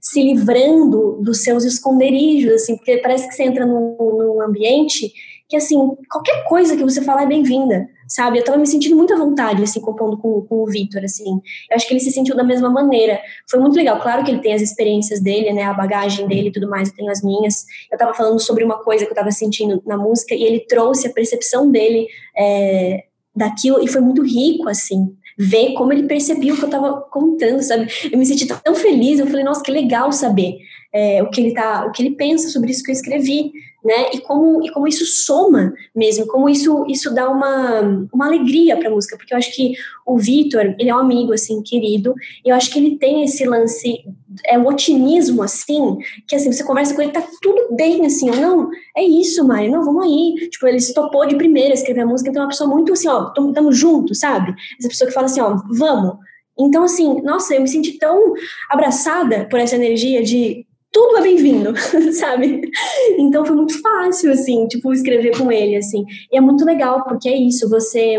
se 0.00 0.22
livrando 0.22 1.18
dos 1.22 1.42
seus 1.42 1.64
esconderijos, 1.64 2.52
assim, 2.52 2.76
porque 2.76 2.98
parece 2.98 3.28
que 3.28 3.34
você 3.34 3.42
entra 3.42 3.66
num, 3.66 3.96
num 3.98 4.42
ambiente 4.42 5.12
que, 5.48 5.56
assim, 5.56 5.76
qualquer 6.08 6.44
coisa 6.44 6.76
que 6.76 6.84
você 6.84 7.02
falar 7.02 7.24
é 7.24 7.26
bem-vinda, 7.26 7.88
sabe? 8.08 8.38
Eu 8.38 8.44
tava 8.44 8.58
me 8.58 8.66
sentindo 8.66 8.96
muito 8.96 9.12
à 9.12 9.16
vontade, 9.16 9.62
assim, 9.62 9.80
compondo 9.80 10.16
com, 10.18 10.42
com 10.42 10.62
o 10.62 10.66
Vitor, 10.66 11.02
assim. 11.04 11.40
Eu 11.70 11.76
acho 11.76 11.86
que 11.86 11.94
ele 11.94 12.00
se 12.00 12.10
sentiu 12.10 12.36
da 12.36 12.44
mesma 12.44 12.70
maneira. 12.70 13.20
Foi 13.48 13.60
muito 13.60 13.76
legal. 13.76 14.00
Claro 14.00 14.24
que 14.24 14.30
ele 14.30 14.40
tem 14.40 14.54
as 14.54 14.62
experiências 14.62 15.20
dele, 15.20 15.52
né? 15.52 15.62
A 15.62 15.74
bagagem 15.74 16.26
dele 16.26 16.48
e 16.48 16.52
tudo 16.52 16.68
mais, 16.68 16.88
eu 16.88 16.94
tenho 16.94 17.10
as 17.10 17.22
minhas. 17.22 17.64
Eu 17.90 17.98
tava 17.98 18.14
falando 18.14 18.40
sobre 18.40 18.64
uma 18.64 18.82
coisa 18.82 19.04
que 19.04 19.10
eu 19.10 19.16
tava 19.16 19.30
sentindo 19.30 19.82
na 19.86 19.96
música 19.96 20.34
e 20.34 20.42
ele 20.42 20.60
trouxe 20.60 21.06
a 21.06 21.12
percepção 21.12 21.70
dele 21.70 22.06
é, 22.36 23.04
daquilo 23.34 23.82
e 23.82 23.88
foi 23.88 24.00
muito 24.00 24.22
rico, 24.22 24.68
assim. 24.68 25.14
Ver 25.36 25.72
como 25.72 25.92
ele 25.92 26.04
percebia 26.04 26.54
o 26.54 26.56
que 26.56 26.64
eu 26.64 26.70
tava 26.70 27.00
contando, 27.10 27.60
sabe? 27.62 27.88
Eu 28.10 28.18
me 28.18 28.24
senti 28.24 28.46
tão 28.46 28.74
feliz, 28.74 29.18
eu 29.18 29.26
falei, 29.26 29.42
nossa, 29.42 29.62
que 29.62 29.70
legal 29.70 30.12
saber 30.12 30.58
é, 30.94 31.20
o 31.22 31.28
que 31.28 31.40
ele 31.40 31.52
tá, 31.52 31.84
o 31.86 31.90
que 31.90 32.02
ele 32.02 32.14
pensa 32.14 32.48
sobre 32.48 32.70
isso 32.70 32.84
que 32.84 32.90
eu 32.90 32.94
escrevi, 32.94 33.52
né? 33.84 34.12
E 34.14 34.20
como, 34.20 34.64
e 34.64 34.70
como 34.70 34.86
isso 34.86 35.04
soma 35.04 35.74
mesmo, 35.94 36.26
como 36.26 36.48
isso, 36.48 36.86
isso 36.88 37.12
dá 37.12 37.28
uma, 37.28 38.08
uma 38.12 38.26
alegria 38.26 38.76
para 38.76 38.88
a 38.88 38.90
música, 38.90 39.16
porque 39.16 39.34
eu 39.34 39.38
acho 39.38 39.54
que 39.54 39.74
o 40.06 40.16
Vitor, 40.16 40.74
ele 40.78 40.88
é 40.88 40.94
um 40.94 41.00
amigo, 41.00 41.32
assim, 41.32 41.60
querido, 41.62 42.14
e 42.44 42.48
eu 42.48 42.54
acho 42.54 42.72
que 42.72 42.78
ele 42.78 42.96
tem 42.96 43.24
esse 43.24 43.44
lance, 43.44 44.04
é 44.46 44.56
um 44.56 44.66
otimismo, 44.66 45.42
assim, 45.42 45.98
que, 46.28 46.36
assim, 46.36 46.50
você 46.50 46.62
conversa 46.64 46.94
com 46.94 47.02
ele, 47.02 47.12
tá 47.12 47.26
tudo 47.42 47.74
bem, 47.74 48.06
assim, 48.06 48.30
ou 48.30 48.36
não, 48.36 48.70
é 48.96 49.02
isso, 49.02 49.44
Mari, 49.46 49.68
não, 49.68 49.84
vamos 49.84 50.04
aí, 50.04 50.48
tipo, 50.48 50.66
ele 50.66 50.80
se 50.80 50.94
topou 50.94 51.26
de 51.26 51.36
primeira 51.36 51.74
escrever 51.74 52.02
a 52.02 52.06
música, 52.06 52.30
então 52.30 52.42
é 52.42 52.44
uma 52.46 52.50
pessoa 52.50 52.70
muito, 52.70 52.92
assim, 52.92 53.08
ó, 53.08 53.30
tamo 53.30 53.72
junto, 53.72 54.14
sabe? 54.14 54.54
Essa 54.78 54.88
pessoa 54.88 55.08
que 55.08 55.14
fala 55.14 55.26
assim, 55.26 55.40
ó, 55.40 55.56
vamos, 55.70 56.18
então, 56.58 56.84
assim, 56.84 57.20
nossa, 57.22 57.54
eu 57.54 57.60
me 57.60 57.68
senti 57.68 57.98
tão 57.98 58.32
abraçada 58.70 59.46
por 59.50 59.58
essa 59.58 59.74
energia 59.74 60.22
de 60.22 60.64
tudo 60.94 61.18
é 61.18 61.22
bem-vindo, 61.22 61.74
sabe? 62.14 62.70
Então 63.18 63.44
foi 63.44 63.56
muito 63.56 63.82
fácil, 63.82 64.30
assim, 64.30 64.68
tipo, 64.68 64.92
escrever 64.92 65.36
com 65.36 65.50
ele, 65.50 65.74
assim. 65.74 66.06
E 66.30 66.36
é 66.36 66.40
muito 66.40 66.64
legal, 66.64 67.02
porque 67.02 67.28
é 67.28 67.36
isso, 67.36 67.68
você 67.68 68.16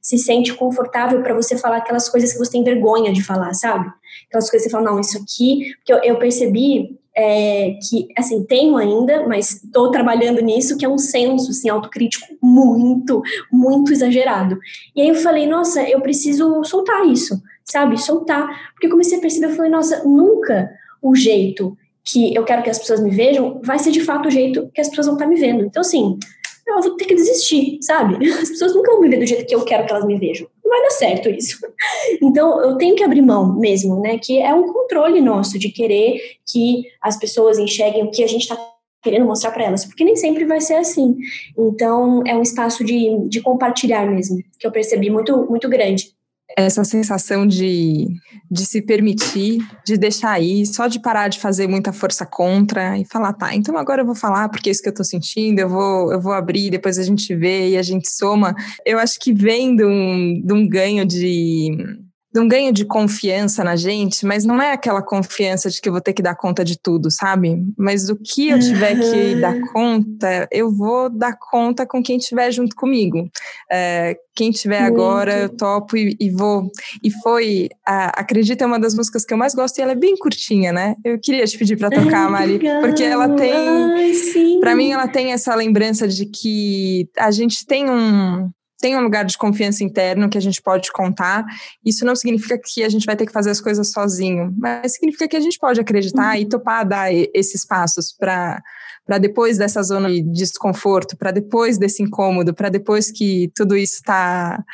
se 0.00 0.16
sente 0.16 0.54
confortável 0.54 1.22
para 1.22 1.34
você 1.34 1.58
falar 1.58 1.76
aquelas 1.76 2.08
coisas 2.08 2.32
que 2.32 2.38
você 2.38 2.52
tem 2.52 2.64
vergonha 2.64 3.12
de 3.12 3.22
falar, 3.22 3.52
sabe? 3.52 3.92
Aquelas 4.26 4.48
coisas 4.48 4.66
que 4.66 4.70
você 4.70 4.70
fala, 4.70 4.90
não, 4.90 4.98
isso 4.98 5.18
aqui, 5.18 5.74
porque 5.76 5.92
eu, 5.92 5.98
eu 5.98 6.18
percebi 6.18 6.98
é, 7.14 7.76
que, 7.86 8.08
assim, 8.16 8.42
tenho 8.44 8.78
ainda, 8.78 9.28
mas 9.28 9.62
estou 9.62 9.90
trabalhando 9.90 10.40
nisso, 10.40 10.78
que 10.78 10.84
é 10.86 10.88
um 10.88 10.96
senso, 10.96 11.50
assim, 11.50 11.68
autocrítico 11.68 12.26
muito, 12.42 13.22
muito 13.52 13.92
exagerado. 13.92 14.58
E 14.96 15.02
aí 15.02 15.08
eu 15.08 15.14
falei, 15.14 15.46
nossa, 15.46 15.82
eu 15.82 16.00
preciso 16.00 16.64
soltar 16.64 17.06
isso, 17.06 17.42
sabe? 17.62 18.00
Soltar. 18.00 18.72
Porque 18.72 18.86
eu 18.86 18.90
comecei 18.90 19.18
a 19.18 19.20
perceber, 19.20 19.48
eu 19.48 19.56
falei, 19.56 19.70
nossa, 19.70 20.02
nunca 20.04 20.70
o 21.02 21.14
jeito 21.14 21.76
que 22.04 22.34
eu 22.34 22.44
quero 22.44 22.62
que 22.62 22.70
as 22.70 22.78
pessoas 22.78 23.00
me 23.00 23.10
vejam, 23.10 23.60
vai 23.64 23.78
ser 23.78 23.90
de 23.90 24.00
fato 24.00 24.28
o 24.28 24.30
jeito 24.30 24.70
que 24.74 24.80
as 24.80 24.88
pessoas 24.88 25.06
vão 25.06 25.16
estar 25.16 25.26
me 25.26 25.36
vendo. 25.36 25.64
Então, 25.64 25.80
assim, 25.80 26.18
eu 26.66 26.80
vou 26.80 26.96
ter 26.96 27.06
que 27.06 27.14
desistir, 27.14 27.78
sabe? 27.82 28.16
As 28.28 28.48
pessoas 28.48 28.74
nunca 28.74 28.92
vão 28.92 29.00
me 29.00 29.08
ver 29.08 29.18
do 29.18 29.26
jeito 29.26 29.46
que 29.46 29.54
eu 29.54 29.64
quero 29.64 29.86
que 29.86 29.92
elas 29.92 30.06
me 30.06 30.18
vejam. 30.18 30.46
Não 30.62 30.70
vai 30.70 30.82
dar 30.82 30.90
certo 30.90 31.28
isso. 31.28 31.58
Então, 32.22 32.62
eu 32.62 32.76
tenho 32.76 32.94
que 32.94 33.02
abrir 33.02 33.22
mão 33.22 33.58
mesmo, 33.58 34.00
né? 34.00 34.18
Que 34.18 34.38
é 34.40 34.54
um 34.54 34.72
controle 34.72 35.20
nosso 35.20 35.58
de 35.58 35.70
querer 35.70 36.18
que 36.46 36.84
as 37.00 37.18
pessoas 37.18 37.58
enxerguem 37.58 38.04
o 38.04 38.10
que 38.10 38.22
a 38.22 38.26
gente 38.26 38.42
está 38.42 38.56
querendo 39.02 39.26
mostrar 39.26 39.50
para 39.50 39.64
elas, 39.64 39.84
porque 39.84 40.04
nem 40.04 40.16
sempre 40.16 40.44
vai 40.44 40.60
ser 40.60 40.74
assim. 40.74 41.16
Então, 41.58 42.22
é 42.26 42.34
um 42.34 42.42
espaço 42.42 42.84
de, 42.84 43.28
de 43.28 43.40
compartilhar 43.40 44.06
mesmo, 44.06 44.38
que 44.58 44.66
eu 44.66 44.70
percebi 44.70 45.10
muito, 45.10 45.46
muito 45.48 45.68
grande 45.68 46.13
essa 46.56 46.84
sensação 46.84 47.46
de, 47.46 48.06
de 48.50 48.64
se 48.64 48.80
permitir, 48.80 49.58
de 49.84 49.96
deixar 49.96 50.40
ir, 50.40 50.66
só 50.66 50.86
de 50.86 51.00
parar 51.00 51.28
de 51.28 51.40
fazer 51.40 51.66
muita 51.66 51.92
força 51.92 52.24
contra 52.24 52.98
e 52.98 53.04
falar, 53.04 53.32
tá, 53.32 53.54
então 53.54 53.76
agora 53.76 54.02
eu 54.02 54.06
vou 54.06 54.14
falar 54.14 54.48
porque 54.48 54.68
é 54.68 54.72
isso 54.72 54.82
que 54.82 54.88
eu 54.88 54.94
tô 54.94 55.04
sentindo, 55.04 55.58
eu 55.58 55.68
vou, 55.68 56.12
eu 56.12 56.20
vou 56.20 56.32
abrir, 56.32 56.70
depois 56.70 56.98
a 56.98 57.02
gente 57.02 57.34
vê 57.34 57.70
e 57.70 57.76
a 57.76 57.82
gente 57.82 58.08
soma. 58.08 58.54
Eu 58.86 58.98
acho 58.98 59.18
que 59.18 59.32
vem 59.32 59.74
de 59.74 59.84
um, 59.84 60.42
de 60.44 60.52
um 60.52 60.68
ganho 60.68 61.04
de 61.04 62.03
de 62.34 62.40
um 62.40 62.48
ganho 62.48 62.72
de 62.72 62.84
confiança 62.84 63.62
na 63.62 63.76
gente, 63.76 64.26
mas 64.26 64.44
não 64.44 64.60
é 64.60 64.72
aquela 64.72 65.00
confiança 65.00 65.70
de 65.70 65.80
que 65.80 65.88
eu 65.88 65.92
vou 65.92 66.00
ter 66.00 66.12
que 66.12 66.20
dar 66.20 66.34
conta 66.34 66.64
de 66.64 66.76
tudo, 66.76 67.08
sabe? 67.08 67.64
Mas 67.78 68.06
do 68.06 68.16
que 68.16 68.48
eu 68.48 68.58
tiver 68.58 68.96
uhum. 68.96 69.12
que 69.12 69.34
dar 69.36 69.60
conta, 69.72 70.48
eu 70.50 70.68
vou 70.68 71.08
dar 71.08 71.38
conta 71.38 71.86
com 71.86 72.02
quem 72.02 72.16
estiver 72.16 72.50
junto 72.50 72.74
comigo. 72.74 73.30
É, 73.70 74.18
quem 74.34 74.50
estiver 74.50 74.82
agora, 74.82 75.42
eu 75.42 75.48
topo 75.48 75.96
e, 75.96 76.16
e, 76.18 76.28
vou. 76.28 76.68
E 77.04 77.10
foi, 77.22 77.68
a, 77.86 78.20
acredita, 78.20 78.64
é 78.64 78.66
uma 78.66 78.80
das 78.80 78.96
músicas 78.96 79.24
que 79.24 79.32
eu 79.32 79.38
mais 79.38 79.54
gosto 79.54 79.78
e 79.78 79.82
ela 79.82 79.92
é 79.92 79.96
bem 79.96 80.16
curtinha, 80.16 80.72
né? 80.72 80.96
Eu 81.04 81.20
queria 81.20 81.44
te 81.44 81.56
pedir 81.56 81.78
para 81.78 81.88
tocar, 81.88 82.28
Mari, 82.28 82.58
porque 82.80 83.04
ela 83.04 83.28
tem, 83.28 84.58
para 84.58 84.74
mim, 84.74 84.90
ela 84.90 85.06
tem 85.06 85.32
essa 85.32 85.54
lembrança 85.54 86.08
de 86.08 86.26
que 86.26 87.08
a 87.16 87.30
gente 87.30 87.64
tem 87.64 87.88
um 87.88 88.50
tem 88.80 88.96
um 88.96 89.00
lugar 89.00 89.24
de 89.24 89.38
confiança 89.38 89.84
interno 89.84 90.28
que 90.28 90.38
a 90.38 90.40
gente 90.40 90.60
pode 90.60 90.90
contar. 90.92 91.44
Isso 91.84 92.04
não 92.04 92.14
significa 92.14 92.58
que 92.62 92.82
a 92.82 92.88
gente 92.88 93.06
vai 93.06 93.16
ter 93.16 93.26
que 93.26 93.32
fazer 93.32 93.50
as 93.50 93.60
coisas 93.60 93.90
sozinho, 93.90 94.54
mas 94.58 94.94
significa 94.94 95.28
que 95.28 95.36
a 95.36 95.40
gente 95.40 95.58
pode 95.58 95.80
acreditar 95.80 96.34
uhum. 96.34 96.42
e 96.42 96.48
topar 96.48 96.86
dar 96.86 97.12
esses 97.12 97.64
passos 97.64 98.12
para 98.12 98.62
para 99.06 99.18
depois 99.18 99.58
dessa 99.58 99.82
zona 99.82 100.08
de 100.08 100.22
desconforto, 100.22 101.14
para 101.14 101.30
depois 101.30 101.76
desse 101.76 102.02
incômodo, 102.02 102.54
para 102.54 102.70
depois 102.70 103.10
que 103.10 103.52
tudo 103.54 103.76
isso 103.76 103.96
está 103.96 104.64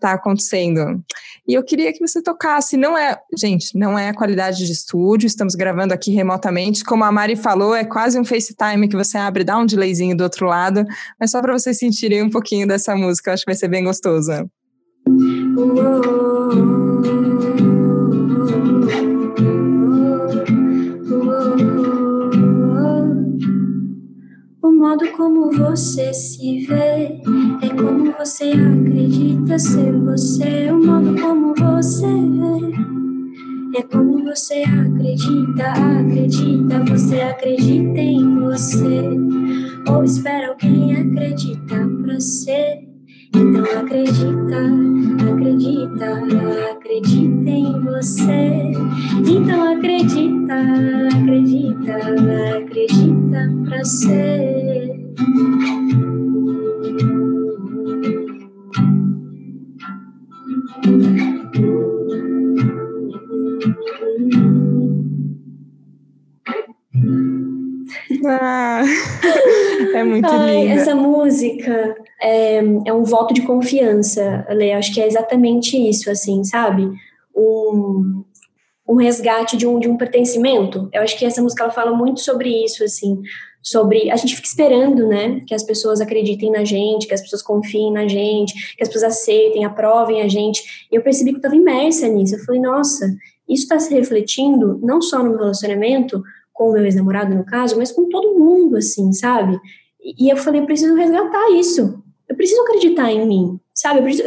tá 0.00 0.12
acontecendo. 0.12 1.02
E 1.46 1.54
eu 1.54 1.62
queria 1.62 1.92
que 1.92 2.00
você 2.00 2.22
tocasse, 2.22 2.76
não 2.76 2.96
é, 2.96 3.18
gente, 3.36 3.76
não 3.76 3.98
é 3.98 4.08
a 4.08 4.14
qualidade 4.14 4.64
de 4.64 4.72
estúdio, 4.72 5.26
estamos 5.26 5.54
gravando 5.54 5.92
aqui 5.92 6.10
remotamente, 6.10 6.82
como 6.84 7.04
a 7.04 7.12
Mari 7.12 7.36
falou, 7.36 7.74
é 7.74 7.84
quase 7.84 8.18
um 8.18 8.24
FaceTime 8.24 8.88
que 8.88 8.96
você 8.96 9.18
abre, 9.18 9.44
dá 9.44 9.58
um 9.58 9.66
delayzinho 9.66 10.16
do 10.16 10.24
outro 10.24 10.46
lado, 10.46 10.84
mas 11.18 11.30
só 11.30 11.40
para 11.40 11.52
vocês 11.52 11.78
sentirem 11.78 12.22
um 12.22 12.30
pouquinho 12.30 12.66
dessa 12.66 12.96
música, 12.96 13.30
eu 13.30 13.34
acho 13.34 13.44
que 13.44 13.50
vai 13.50 13.56
ser 13.56 13.68
bem 13.68 13.84
gostoso. 13.84 14.32
O 17.66 17.69
modo 24.80 25.06
como 25.12 25.52
você 25.52 26.10
se 26.14 26.64
vê 26.66 27.20
é 27.60 27.68
como 27.78 28.12
você 28.12 28.52
acredita 28.52 29.58
ser 29.58 29.92
você. 29.92 30.72
O 30.72 30.82
modo 30.82 31.20
como 31.20 31.54
você 31.54 32.06
vê 32.06 33.78
é 33.78 33.82
como 33.82 34.24
você 34.24 34.62
acredita, 34.62 35.66
acredita, 36.00 36.82
você 36.88 37.20
acredita 37.20 38.00
em 38.00 38.40
você. 38.40 39.02
Ou 39.86 40.02
espera 40.02 40.48
alguém 40.48 40.96
acredita 40.96 41.76
pra 42.02 42.18
ser. 42.18 42.88
Então 43.34 43.64
acredita, 43.80 44.56
acredita, 45.30 46.72
acredita 46.72 47.50
em 47.50 47.80
você. 47.84 48.72
Então 49.28 49.74
acredita, 49.74 50.54
acredita, 51.12 51.96
acredita 52.56 53.52
pra 53.68 53.84
ser. 53.84 54.59
Ah, 68.26 68.82
é 69.94 70.04
muito 70.04 70.28
Ai, 70.30 70.62
linda. 70.62 70.74
Essa 70.74 70.94
música 70.94 71.96
é, 72.20 72.56
é 72.86 72.92
um 72.92 73.04
voto 73.04 73.34
de 73.34 73.42
confiança, 73.42 74.46
Lê. 74.50 74.72
Acho 74.72 74.92
que 74.94 75.00
é 75.00 75.06
exatamente 75.06 75.76
isso, 75.76 76.10
assim, 76.10 76.44
sabe? 76.44 76.90
Um, 77.34 78.24
um 78.90 78.96
resgate 78.96 79.56
de 79.56 79.66
um, 79.66 79.78
de 79.78 79.88
um 79.88 79.96
pertencimento. 79.96 80.88
Eu 80.92 81.02
acho 81.02 81.16
que 81.16 81.24
essa 81.24 81.40
música 81.40 81.62
ela 81.62 81.72
fala 81.72 81.92
muito 81.96 82.20
sobre 82.20 82.64
isso, 82.64 82.82
assim, 82.82 83.22
sobre 83.62 84.10
a 84.10 84.16
gente 84.16 84.34
fica 84.34 84.48
esperando, 84.48 85.06
né, 85.06 85.40
que 85.46 85.54
as 85.54 85.62
pessoas 85.62 86.00
acreditem 86.00 86.50
na 86.50 86.64
gente, 86.64 87.06
que 87.06 87.14
as 87.14 87.20
pessoas 87.20 87.40
confiem 87.40 87.92
na 87.92 88.08
gente, 88.08 88.74
que 88.76 88.82
as 88.82 88.88
pessoas 88.88 89.12
aceitem, 89.12 89.64
aprovem 89.64 90.22
a 90.22 90.28
gente. 90.28 90.88
E 90.90 90.96
eu 90.96 91.02
percebi 91.02 91.30
que 91.30 91.36
eu 91.36 91.38
estava 91.38 91.54
imersa 91.54 92.08
nisso. 92.08 92.34
Eu 92.34 92.40
falei, 92.40 92.60
nossa, 92.60 93.06
isso 93.48 93.62
está 93.62 93.78
se 93.78 93.94
refletindo 93.94 94.80
não 94.82 95.00
só 95.00 95.22
no 95.22 95.30
meu 95.30 95.38
relacionamento 95.38 96.20
com 96.52 96.70
o 96.70 96.72
meu 96.72 96.84
ex-namorado 96.84 97.34
no 97.34 97.44
caso, 97.44 97.78
mas 97.78 97.92
com 97.92 98.08
todo 98.08 98.38
mundo, 98.38 98.76
assim, 98.76 99.12
sabe? 99.12 99.58
E 100.02 100.28
eu 100.28 100.36
falei, 100.36 100.62
eu 100.62 100.66
preciso 100.66 100.96
resgatar 100.96 101.50
isso 101.52 102.02
eu 102.30 102.36
preciso 102.36 102.62
acreditar 102.62 103.10
em 103.10 103.26
mim, 103.26 103.60
sabe? 103.80 104.00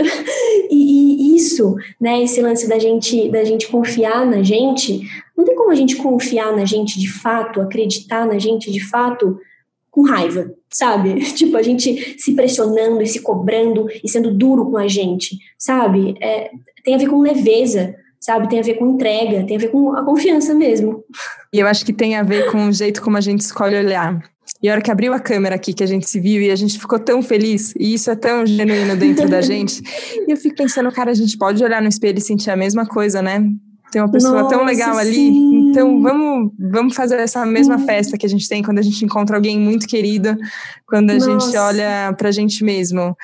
E, 0.69 0.75
e, 0.75 1.35
isso, 1.35 1.75
né? 2.01 2.23
Esse 2.23 2.41
lance 2.41 2.67
da 2.67 2.79
gente, 2.79 3.29
da 3.29 3.43
gente 3.43 3.67
confiar 3.67 4.25
na 4.25 4.41
gente, 4.41 5.01
não 5.37 5.45
tem 5.45 5.55
como 5.55 5.69
a 5.69 5.75
gente 5.75 5.95
confiar 5.97 6.55
na 6.55 6.65
gente 6.65 6.99
de 6.99 7.11
fato, 7.11 7.61
acreditar 7.61 8.25
na 8.25 8.39
gente 8.39 8.71
de 8.71 8.79
fato 8.79 9.37
com 9.91 10.01
raiva, 10.01 10.51
sabe? 10.71 11.19
Tipo, 11.35 11.57
a 11.57 11.61
gente 11.61 12.19
se 12.19 12.33
pressionando 12.33 13.03
e 13.03 13.07
se 13.07 13.19
cobrando 13.19 13.87
e 14.03 14.09
sendo 14.09 14.33
duro 14.33 14.71
com 14.71 14.77
a 14.77 14.87
gente, 14.87 15.37
sabe? 15.59 16.15
É, 16.19 16.49
tem 16.83 16.95
a 16.95 16.97
ver 16.97 17.07
com 17.07 17.21
leveza, 17.21 17.95
sabe? 18.19 18.49
Tem 18.49 18.59
a 18.59 18.63
ver 18.63 18.75
com 18.75 18.89
entrega, 18.89 19.45
tem 19.45 19.57
a 19.57 19.59
ver 19.59 19.69
com 19.69 19.95
a 19.95 20.03
confiança 20.03 20.55
mesmo. 20.55 21.03
E 21.53 21.59
eu 21.59 21.67
acho 21.67 21.85
que 21.85 21.93
tem 21.93 22.15
a 22.15 22.23
ver 22.23 22.49
com 22.51 22.67
o 22.67 22.71
jeito 22.71 23.01
como 23.03 23.17
a 23.17 23.21
gente 23.21 23.41
escolhe 23.41 23.75
olhar. 23.75 24.32
E 24.63 24.69
a 24.69 24.71
hora 24.71 24.81
que 24.81 24.89
abriu 24.89 25.13
a 25.13 25.19
câmera 25.19 25.55
aqui, 25.55 25.73
que 25.73 25.83
a 25.83 25.87
gente 25.87 26.09
se 26.09 26.21
viu 26.21 26.41
e 26.41 26.49
a 26.49 26.55
gente 26.55 26.79
ficou 26.79 26.97
tão 26.97 27.21
feliz, 27.21 27.73
e 27.77 27.93
isso 27.93 28.09
é 28.09 28.15
tão 28.15 28.45
genuíno 28.45 28.95
dentro 28.95 29.27
da 29.27 29.41
gente. 29.43 29.83
E 30.25 30.31
eu 30.31 30.37
fico 30.37 30.55
pensando, 30.55 30.89
cara, 30.89 31.11
a 31.11 31.13
gente 31.13 31.37
pode 31.37 31.61
olhar 31.61 31.81
no 31.81 31.89
espelho 31.89 32.17
e 32.17 32.21
sentir 32.21 32.49
a 32.49 32.55
mesma 32.55 32.85
coisa, 32.85 33.21
né? 33.21 33.45
Tem 33.91 34.01
uma 34.01 34.09
pessoa 34.09 34.41
Nossa, 34.41 34.55
tão 34.55 34.65
legal 34.65 34.97
ali. 34.97 35.13
Sim. 35.13 35.69
Então, 35.69 36.01
vamos, 36.01 36.51
vamos 36.57 36.95
fazer 36.95 37.19
essa 37.19 37.45
mesma 37.45 37.77
sim. 37.77 37.85
festa 37.85 38.17
que 38.17 38.25
a 38.25 38.29
gente 38.29 38.47
tem 38.47 38.63
quando 38.63 38.79
a 38.79 38.81
gente 38.81 39.03
encontra 39.03 39.35
alguém 39.35 39.59
muito 39.59 39.85
querido, 39.85 40.35
quando 40.87 41.11
a 41.11 41.13
Nossa. 41.15 41.29
gente 41.29 41.57
olha 41.57 42.15
pra 42.17 42.31
gente 42.31 42.63
mesmo. 42.63 43.15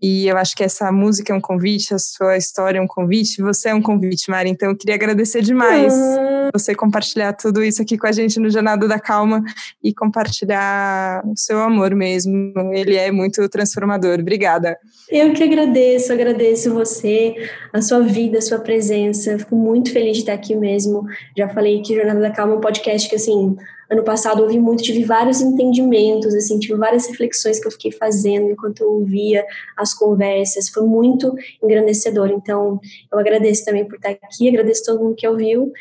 E 0.00 0.28
eu 0.28 0.36
acho 0.36 0.54
que 0.54 0.62
essa 0.62 0.92
música 0.92 1.32
é 1.32 1.36
um 1.36 1.40
convite, 1.40 1.92
a 1.92 1.98
sua 1.98 2.36
história 2.36 2.78
é 2.78 2.80
um 2.80 2.86
convite, 2.86 3.42
você 3.42 3.70
é 3.70 3.74
um 3.74 3.82
convite, 3.82 4.30
Mari. 4.30 4.48
Então 4.50 4.70
eu 4.70 4.76
queria 4.76 4.94
agradecer 4.94 5.42
demais 5.42 5.92
uhum. 5.92 6.50
você 6.52 6.72
compartilhar 6.72 7.32
tudo 7.32 7.64
isso 7.64 7.82
aqui 7.82 7.98
com 7.98 8.06
a 8.06 8.12
gente 8.12 8.38
no 8.38 8.48
Jornada 8.48 8.86
da 8.86 9.00
Calma 9.00 9.42
e 9.82 9.92
compartilhar 9.92 11.22
o 11.26 11.36
seu 11.36 11.60
amor 11.60 11.94
mesmo. 11.96 12.52
Ele 12.72 12.94
é 12.94 13.10
muito 13.10 13.48
transformador. 13.48 14.20
Obrigada. 14.20 14.78
Eu 15.10 15.32
que 15.32 15.42
agradeço, 15.42 16.12
agradeço 16.12 16.72
você, 16.72 17.34
a 17.72 17.82
sua 17.82 18.00
vida, 18.00 18.38
a 18.38 18.42
sua 18.42 18.60
presença. 18.60 19.36
Fico 19.36 19.56
muito 19.56 19.92
feliz 19.92 20.14
de 20.14 20.22
estar 20.22 20.34
aqui 20.34 20.54
mesmo. 20.54 21.04
Já 21.36 21.48
falei 21.48 21.82
que 21.82 21.96
Jornada 21.96 22.20
da 22.20 22.30
Calma 22.30 22.54
é 22.54 22.56
um 22.56 22.60
podcast 22.60 23.08
que 23.08 23.16
assim 23.16 23.56
ano 23.90 24.04
passado 24.04 24.42
ouvi 24.42 24.58
muito, 24.58 24.82
tive 24.82 25.04
vários 25.04 25.40
entendimentos, 25.40 26.34
assim, 26.34 26.58
tive 26.58 26.74
várias 26.74 27.06
reflexões 27.06 27.58
que 27.58 27.66
eu 27.66 27.72
fiquei 27.72 27.90
fazendo 27.90 28.50
enquanto 28.50 28.82
eu 28.82 28.92
ouvia 28.92 29.44
as 29.76 29.94
conversas, 29.94 30.68
foi 30.68 30.84
muito 30.84 31.34
engrandecedor. 31.62 32.30
Então, 32.30 32.80
eu 33.10 33.18
agradeço 33.18 33.64
também 33.64 33.86
por 33.86 33.96
estar 33.96 34.10
aqui, 34.10 34.48
agradeço 34.48 34.84
todo 34.84 35.02
mundo 35.02 35.14
que 35.14 35.26
ouviu 35.26 35.72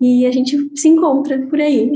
e 0.00 0.26
a 0.26 0.30
gente 0.30 0.70
se 0.74 0.88
encontra 0.88 1.38
por 1.38 1.60
aí. 1.60 1.92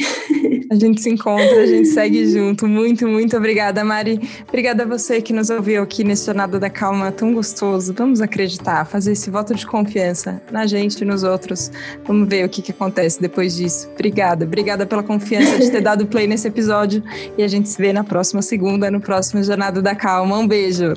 A 0.70 0.74
gente 0.76 1.00
se 1.02 1.10
encontra, 1.10 1.62
a 1.62 1.66
gente 1.66 1.88
segue 1.88 2.24
junto. 2.26 2.66
Muito, 2.66 3.06
muito 3.08 3.36
obrigada, 3.36 3.84
Mari. 3.84 4.20
Obrigada 4.48 4.84
a 4.84 4.86
você 4.86 5.20
que 5.20 5.32
nos 5.32 5.50
ouviu 5.50 5.82
aqui 5.82 6.04
nesse 6.04 6.26
Jornada 6.26 6.60
da 6.60 6.70
Calma 6.70 7.10
tão 7.10 7.34
gostoso. 7.34 7.92
Vamos 7.92 8.20
acreditar, 8.20 8.84
fazer 8.86 9.12
esse 9.12 9.28
voto 9.30 9.52
de 9.52 9.66
confiança 9.66 10.40
na 10.50 10.66
gente 10.66 11.00
e 11.00 11.04
nos 11.04 11.24
outros. 11.24 11.72
Vamos 12.06 12.28
ver 12.28 12.44
o 12.44 12.48
que, 12.48 12.62
que 12.62 12.70
acontece 12.70 13.20
depois 13.20 13.56
disso. 13.56 13.88
Obrigada, 13.94 14.44
obrigada 14.44 14.86
pela 14.86 15.02
confiança 15.02 15.58
de 15.58 15.70
ter 15.70 15.80
dado 15.80 16.06
play 16.06 16.28
nesse 16.28 16.46
episódio. 16.46 17.02
E 17.36 17.42
a 17.42 17.48
gente 17.48 17.68
se 17.68 17.76
vê 17.76 17.92
na 17.92 18.04
próxima 18.04 18.40
segunda, 18.40 18.90
no 18.90 19.00
próximo 19.00 19.42
Jornada 19.42 19.82
da 19.82 19.94
Calma. 19.94 20.38
Um 20.38 20.46
beijo. 20.46 20.94